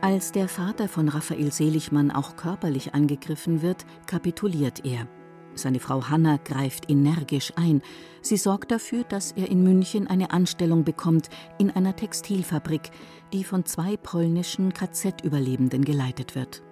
Als 0.02 0.32
der 0.32 0.48
Vater 0.48 0.88
von 0.88 1.10
Raphael 1.10 1.52
Seligmann 1.52 2.10
auch 2.10 2.36
körperlich 2.38 2.94
angegriffen 2.94 3.62
wird, 3.62 3.86
kapituliert 4.06 4.86
er. 4.86 5.08
Seine 5.56 5.80
Frau 5.80 6.08
Hanna 6.10 6.38
greift 6.38 6.90
energisch 6.90 7.52
ein. 7.58 7.82
Sie 8.22 8.38
sorgt 8.38 8.72
dafür, 8.72 9.04
dass 9.04 9.34
er 9.34 9.50
in 9.50 9.62
München 9.62 10.08
eine 10.08 10.32
Anstellung 10.32 10.86
bekommt 10.86 11.30
in 11.58 11.70
einer 11.70 11.96
Textilfabrik, 11.96 12.92
die 13.34 13.44
von 13.44 13.66
zwei 13.66 13.98
polnischen 13.98 14.74
KZ-Überlebenden 14.74 15.84
geleitet 15.84 16.36
wird. 16.36 16.64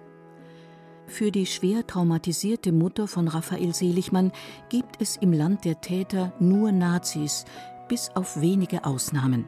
Für 1.06 1.30
die 1.30 1.46
schwer 1.46 1.86
traumatisierte 1.86 2.72
Mutter 2.72 3.08
von 3.08 3.28
Raphael 3.28 3.74
Seligmann 3.74 4.32
gibt 4.68 5.00
es 5.00 5.16
im 5.16 5.32
Land 5.32 5.64
der 5.64 5.80
Täter 5.80 6.32
nur 6.38 6.70
Nazis, 6.70 7.44
bis 7.88 8.10
auf 8.14 8.40
wenige 8.40 8.84
Ausnahmen. 8.84 9.46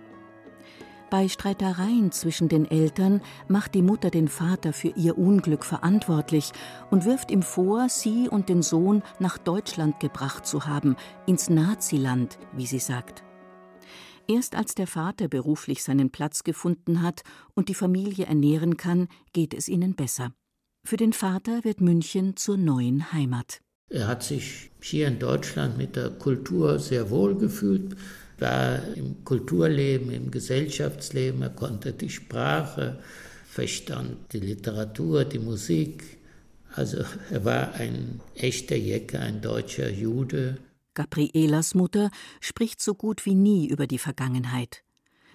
Bei 1.10 1.28
Streitereien 1.28 2.12
zwischen 2.12 2.48
den 2.48 2.70
Eltern 2.70 3.20
macht 3.48 3.74
die 3.74 3.82
Mutter 3.82 4.10
den 4.10 4.28
Vater 4.28 4.72
für 4.72 4.88
ihr 4.94 5.18
Unglück 5.18 5.64
verantwortlich 5.64 6.52
und 6.90 7.04
wirft 7.04 7.32
ihm 7.32 7.42
vor, 7.42 7.88
sie 7.88 8.28
und 8.28 8.48
den 8.48 8.62
Sohn 8.62 9.02
nach 9.18 9.36
Deutschland 9.36 9.98
gebracht 9.98 10.46
zu 10.46 10.66
haben, 10.66 10.94
ins 11.26 11.50
Naziland, 11.50 12.38
wie 12.52 12.66
sie 12.66 12.78
sagt. 12.78 13.24
Erst 14.28 14.54
als 14.54 14.76
der 14.76 14.86
Vater 14.86 15.26
beruflich 15.26 15.82
seinen 15.82 16.10
Platz 16.10 16.44
gefunden 16.44 17.02
hat 17.02 17.22
und 17.54 17.68
die 17.68 17.74
Familie 17.74 18.26
ernähren 18.26 18.76
kann, 18.76 19.08
geht 19.32 19.52
es 19.52 19.66
ihnen 19.66 19.96
besser. 19.96 20.32
Für 20.84 20.96
den 20.96 21.12
Vater 21.12 21.64
wird 21.64 21.80
München 21.80 22.36
zur 22.36 22.56
neuen 22.56 23.12
Heimat. 23.12 23.60
Er 23.90 24.06
hat 24.06 24.22
sich 24.22 24.70
hier 24.80 25.08
in 25.08 25.18
Deutschland 25.18 25.76
mit 25.76 25.96
der 25.96 26.10
Kultur 26.10 26.78
sehr 26.78 27.10
wohl 27.10 27.36
gefühlt, 27.36 27.96
war 28.38 28.82
im 28.94 29.24
Kulturleben, 29.24 30.12
im 30.12 30.30
Gesellschaftsleben, 30.30 31.42
er 31.42 31.50
konnte 31.50 31.92
die 31.92 32.08
Sprache, 32.08 33.00
verstand 33.46 34.32
die 34.32 34.40
Literatur, 34.40 35.24
die 35.24 35.40
Musik. 35.40 36.18
Also 36.74 37.04
er 37.30 37.44
war 37.44 37.74
ein 37.74 38.20
echter 38.36 38.76
Jäcker, 38.76 39.20
ein 39.20 39.42
deutscher 39.42 39.90
Jude. 39.90 40.58
Gabrielas 40.94 41.74
Mutter 41.74 42.10
spricht 42.40 42.80
so 42.80 42.94
gut 42.94 43.26
wie 43.26 43.34
nie 43.34 43.68
über 43.68 43.88
die 43.88 43.98
Vergangenheit. 43.98 44.84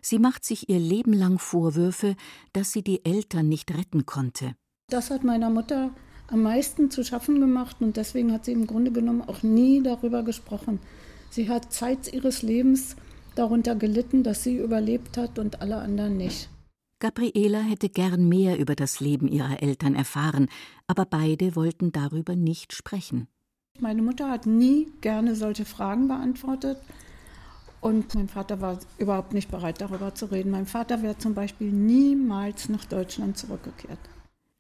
Sie 0.01 0.19
macht 0.19 0.45
sich 0.45 0.69
ihr 0.69 0.79
Leben 0.79 1.13
lang 1.13 1.39
Vorwürfe, 1.39 2.15
dass 2.53 2.71
sie 2.71 2.83
die 2.83 3.03
Eltern 3.03 3.49
nicht 3.49 3.75
retten 3.75 4.05
konnte. 4.05 4.55
Das 4.87 5.09
hat 5.09 5.23
meiner 5.23 5.49
Mutter 5.49 5.91
am 6.27 6.41
meisten 6.43 6.89
zu 6.91 7.03
schaffen 7.03 7.39
gemacht 7.39 7.77
und 7.79 7.97
deswegen 7.97 8.31
hat 8.31 8.45
sie 8.45 8.51
im 8.51 8.67
Grunde 8.67 8.91
genommen 8.91 9.21
auch 9.21 9.43
nie 9.43 9.81
darüber 9.83 10.23
gesprochen. 10.23 10.79
Sie 11.29 11.49
hat 11.49 11.71
Zeit 11.71 12.11
ihres 12.13 12.41
Lebens 12.41 12.95
darunter 13.35 13.75
gelitten, 13.75 14.23
dass 14.23 14.43
sie 14.43 14.57
überlebt 14.57 15.17
hat 15.17 15.37
und 15.39 15.61
alle 15.61 15.77
anderen 15.77 16.17
nicht. 16.17 16.49
Gabriela 16.99 17.59
hätte 17.59 17.89
gern 17.89 18.29
mehr 18.29 18.57
über 18.57 18.75
das 18.75 18.99
Leben 18.99 19.27
ihrer 19.27 19.61
Eltern 19.61 19.95
erfahren, 19.95 20.47
aber 20.87 21.05
beide 21.05 21.55
wollten 21.55 21.91
darüber 21.91 22.35
nicht 22.35 22.73
sprechen. 22.73 23.27
Meine 23.79 24.01
Mutter 24.01 24.29
hat 24.29 24.45
nie 24.45 24.87
gerne 25.01 25.35
solche 25.35 25.65
Fragen 25.65 26.07
beantwortet 26.07 26.77
und 27.81 28.15
mein 28.15 28.29
Vater 28.29 28.61
war 28.61 28.79
überhaupt 28.97 29.33
nicht 29.33 29.51
bereit, 29.51 29.81
darüber 29.81 30.15
zu 30.15 30.27
reden. 30.27 30.51
Mein 30.51 30.65
Vater 30.65 31.03
wäre 31.03 31.17
zum 31.17 31.33
Beispiel 31.33 31.71
niemals 31.71 32.69
nach 32.69 32.85
Deutschland 32.85 33.37
zurückgekehrt. 33.37 33.99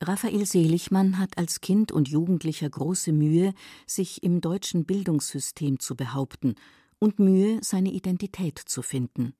Raphael 0.07 0.45
Seligmann 0.45 1.17
hat 1.17 1.37
als 1.39 1.61
Kind 1.61 1.91
und 1.91 2.07
Jugendlicher 2.07 2.69
große 2.69 3.11
Mühe, 3.11 3.55
sich 3.87 4.21
im 4.21 4.39
deutschen 4.39 4.85
Bildungssystem 4.85 5.79
zu 5.79 5.95
behaupten 5.95 6.55
und 6.99 7.17
Mühe, 7.17 7.59
seine 7.63 7.91
Identität 7.91 8.59
zu 8.59 8.83
finden. 8.83 9.33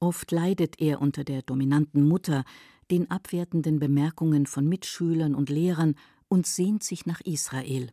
Oft 0.00 0.32
leidet 0.32 0.80
er 0.80 1.00
unter 1.00 1.22
der 1.22 1.42
dominanten 1.42 2.06
Mutter, 2.06 2.44
den 2.90 3.10
abwertenden 3.10 3.78
Bemerkungen 3.78 4.46
von 4.46 4.68
Mitschülern 4.68 5.36
und 5.36 5.50
Lehrern 5.50 5.94
und 6.26 6.48
sehnt 6.48 6.82
sich 6.82 7.06
nach 7.06 7.20
Israel. 7.20 7.90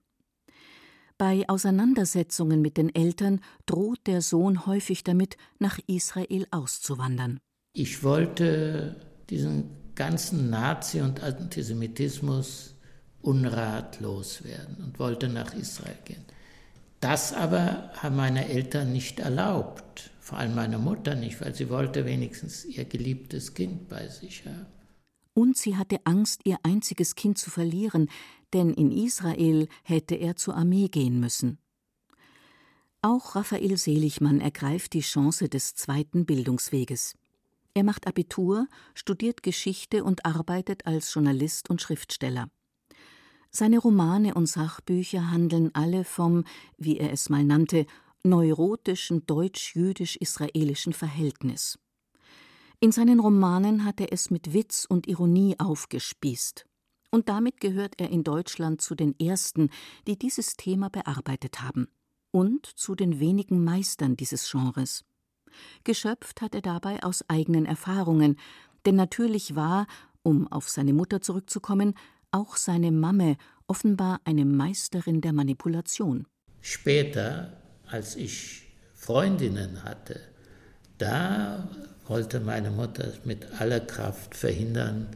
Bei 1.20 1.48
Auseinandersetzungen 1.48 2.60
mit 2.62 2.78
den 2.78 2.94
Eltern 2.94 3.40
droht 3.68 4.08
der 4.08 4.22
Sohn 4.22 4.66
häufig 4.66 5.04
damit, 5.04 5.38
nach 5.60 5.80
Israel 5.86 6.48
auszuwandern. 6.50 7.40
Ich 7.74 8.04
wollte 8.04 9.00
diesen 9.30 9.85
ganzen 9.95 10.49
Nazi- 10.49 11.01
und 11.01 11.23
Antisemitismus 11.23 12.75
unratlos 13.21 14.43
werden 14.43 14.77
und 14.84 14.99
wollte 14.99 15.27
nach 15.29 15.53
Israel 15.53 15.97
gehen. 16.05 16.25
Das 16.99 17.34
aber 17.34 17.91
haben 17.93 18.15
meine 18.15 18.47
Eltern 18.47 18.91
nicht 18.91 19.19
erlaubt, 19.19 20.12
vor 20.19 20.38
allem 20.38 20.55
meine 20.55 20.77
Mutter 20.77 21.15
nicht, 21.15 21.41
weil 21.41 21.53
sie 21.53 21.69
wollte 21.69 22.05
wenigstens 22.05 22.65
ihr 22.65 22.86
geliebtes 22.86 23.53
Kind 23.53 23.89
bei 23.89 24.08
sich 24.08 24.45
haben. 24.45 24.65
Und 25.34 25.58
sie 25.58 25.75
hatte 25.75 25.99
Angst, 26.05 26.41
ihr 26.45 26.58
einziges 26.63 27.15
Kind 27.15 27.38
zu 27.38 27.49
verlieren, 27.49 28.10
denn 28.53 28.73
in 28.73 28.91
Israel 28.91 29.67
hätte 29.84 30.15
er 30.15 30.36
zur 30.36 30.55
Armee 30.55 30.88
gehen 30.88 31.19
müssen. 31.19 31.58
Auch 33.01 33.36
Raphael 33.36 33.77
Seligmann 33.77 34.39
ergreift 34.41 34.93
die 34.93 35.01
Chance 35.01 35.49
des 35.49 35.75
zweiten 35.75 36.25
Bildungsweges. 36.25 37.15
Er 37.76 37.84
macht 37.84 38.08
Abitur, 38.08 38.68
studiert 38.94 39.44
Geschichte 39.44 40.06
und 40.06 40.26
arbeitet 40.26 40.86
als 40.88 41.14
Journalist 41.14 41.70
und 41.70 41.82
Schriftsteller. 41.82 42.50
Seine 43.52 43.80
Romane 43.80 44.34
und 44.34 44.48
Sachbücher 44.48 45.30
handeln 45.30 45.72
alle 45.74 46.06
vom, 46.06 46.46
wie 46.78 46.98
er 46.98 47.12
es 47.12 47.30
mal 47.30 47.44
nannte, 47.44 47.86
neurotischen 48.24 49.26
deutsch-jüdisch-israelischen 49.26 50.94
Verhältnis. 50.94 51.78
In 52.80 52.94
seinen 52.94 53.20
Romanen 53.20 53.84
hat 53.84 54.00
er 54.00 54.14
es 54.14 54.30
mit 54.30 54.54
Witz 54.54 54.86
und 54.86 55.08
Ironie 55.08 55.56
aufgespießt. 55.60 56.66
Und 57.12 57.28
damit 57.28 57.60
gehört 57.60 58.00
er 58.00 58.10
in 58.10 58.24
Deutschland 58.24 58.82
zu 58.82 58.96
den 58.96 59.20
ersten, 59.20 59.70
die 60.08 60.18
dieses 60.18 60.56
Thema 60.56 60.90
bearbeitet 60.90 61.62
haben. 61.62 61.88
Und 62.32 62.66
zu 62.66 62.96
den 62.96 63.20
wenigen 63.20 63.64
Meistern 63.64 64.16
dieses 64.16 64.50
Genres. 64.50 65.04
Geschöpft 65.84 66.41
hat 66.41 66.56
er 66.56 66.62
dabei 66.62 67.04
aus 67.04 67.24
eigenen 67.28 67.65
Erfahrungen, 67.65 68.38
denn 68.86 68.96
natürlich 68.96 69.56
war, 69.56 69.88
um 70.24 70.52
auf 70.52 70.70
seine 70.70 70.94
Mutter 70.94 71.22
zurückzukommen, 71.22 71.96
auch 72.32 72.56
seine 72.56 72.91
Mamme 72.91 73.38
offenbar 73.68 74.20
eine 74.26 74.46
Meisterin 74.46 75.22
der 75.22 75.34
Manipulation. 75.34 76.28
Später, 76.62 77.54
als 77.88 78.15
ich 78.15 78.63
Freundinnen 78.94 79.84
hatte, 79.84 80.20
da 80.98 81.70
wollte 82.08 82.39
meine 82.39 82.72
Mutter 82.72 83.13
mit 83.24 83.46
aller 83.60 83.80
Kraft 83.80 84.36
verhindern, 84.36 85.08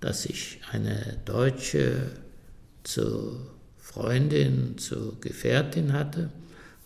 dass 0.00 0.26
ich 0.26 0.60
eine 0.70 1.18
Deutsche 1.24 2.12
zur 2.82 3.52
Freundin, 3.78 4.78
zur 4.78 5.20
Gefährtin 5.20 5.92
hatte. 5.92 6.30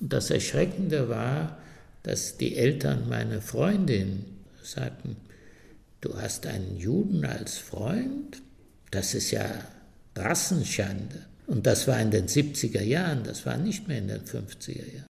Und 0.01 0.13
das 0.13 0.31
Erschreckende 0.31 1.09
war, 1.09 1.59
dass 2.07 2.37
die 2.37 2.55
Eltern 2.55 3.09
meiner 3.09 3.43
Freundin 3.43 4.25
sagten, 4.63 5.17
du 6.01 6.15
hast 6.15 6.47
einen 6.47 6.77
Juden 6.79 7.25
als 7.25 7.59
Freund? 7.59 8.41
Das 8.93 9.13
ist 9.13 9.33
ja 9.33 9.45
Rassenschande. 10.15 11.27
Und 11.49 11.67
das 11.67 11.89
war 11.89 12.01
in 12.01 12.13
den 12.13 12.29
70er 12.29 12.83
Jahren, 12.83 13.25
das 13.25 13.45
war 13.45 13.57
nicht 13.57 13.89
mehr 13.89 13.99
in 13.99 14.07
den 14.07 14.21
50er 14.21 14.95
Jahren. 14.95 15.07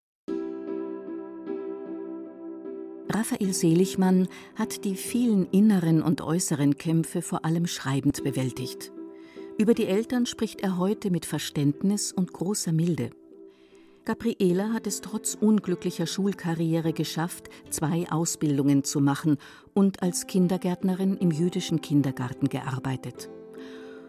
Raphael 3.11 3.53
Seligmann 3.53 4.27
hat 4.55 4.87
die 4.87 4.97
vielen 4.97 5.51
inneren 5.51 6.01
und 6.03 6.23
äußeren 6.23 6.79
Kämpfe 6.79 7.21
vor 7.21 7.45
allem 7.45 7.67
schreibend 7.67 8.25
bewältigt. 8.25 8.91
Über 9.59 9.75
die 9.75 9.87
Eltern 9.87 10.25
spricht 10.25 10.63
er 10.63 10.79
heute 10.79 11.11
mit 11.11 11.27
Verständnis 11.27 12.11
und 12.11 12.33
großer 12.33 12.73
Milde. 12.73 13.11
Gabriela 14.07 14.73
hat 14.73 14.87
es 14.87 15.01
trotz 15.01 15.35
unglücklicher 15.35 16.07
Schulkarriere 16.07 16.93
geschafft, 16.93 17.51
zwei 17.71 18.09
Ausbildungen 18.09 18.85
zu 18.85 19.01
machen 19.01 19.37
und 19.75 20.01
als 20.01 20.29
Kindergärtnerin 20.29 21.17
im 21.17 21.33
jüdischen 21.33 21.81
Kindergarten 21.81 22.49
gearbeitet. 22.49 23.29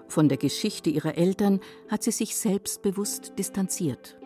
Von 0.08 0.30
der 0.30 0.38
Geschichte 0.38 0.92
ihrer 0.92 1.18
Eltern 1.18 1.62
hat 1.90 2.04
sie 2.04 2.12
sich 2.12 2.38
selbstbewusst 2.38 3.34
distanziert. 3.40 4.20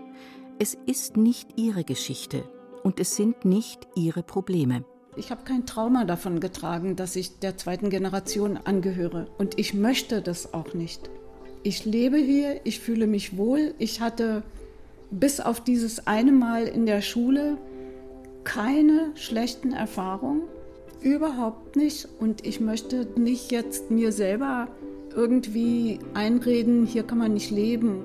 Es 0.59 0.77
ist 0.87 1.15
nicht 1.15 1.57
ihre 1.57 1.85
Geschichte 1.85 2.43
und 2.83 2.99
es 2.99 3.15
sind 3.15 3.45
nicht 3.45 3.87
ihre 3.95 4.23
Probleme. 4.23 4.83
Ich 5.15 5.31
habe 5.31 5.45
kein 5.45 5.65
Trauma 5.65 6.03
davon 6.03 6.41
getragen, 6.41 6.97
dass 6.97 7.15
ich 7.15 7.39
der 7.39 7.55
zweiten 7.55 7.89
Generation 7.89 8.57
angehöre. 8.57 9.27
Und 9.37 9.57
ich 9.57 9.73
möchte 9.73 10.21
das 10.21 10.53
auch 10.53 10.73
nicht. 10.73 11.09
Ich 11.63 11.85
lebe 11.85 12.17
hier, 12.17 12.59
ich 12.65 12.81
fühle 12.81 13.07
mich 13.07 13.37
wohl. 13.37 13.73
Ich 13.79 14.01
hatte 14.01 14.43
bis 15.11 15.39
auf 15.39 15.61
dieses 15.61 16.07
eine 16.07 16.31
Mal 16.31 16.63
in 16.63 16.85
der 16.85 17.01
Schule 17.01 17.57
keine 18.43 19.11
schlechten 19.15 19.71
Erfahrungen, 19.71 20.43
überhaupt 21.01 21.75
nicht. 21.75 22.07
Und 22.19 22.45
ich 22.45 22.59
möchte 22.59 23.07
nicht 23.15 23.51
jetzt 23.51 23.91
mir 23.91 24.11
selber 24.11 24.67
irgendwie 25.15 25.99
einreden, 26.13 26.85
hier 26.85 27.03
kann 27.03 27.17
man 27.17 27.33
nicht 27.33 27.51
leben. 27.51 28.03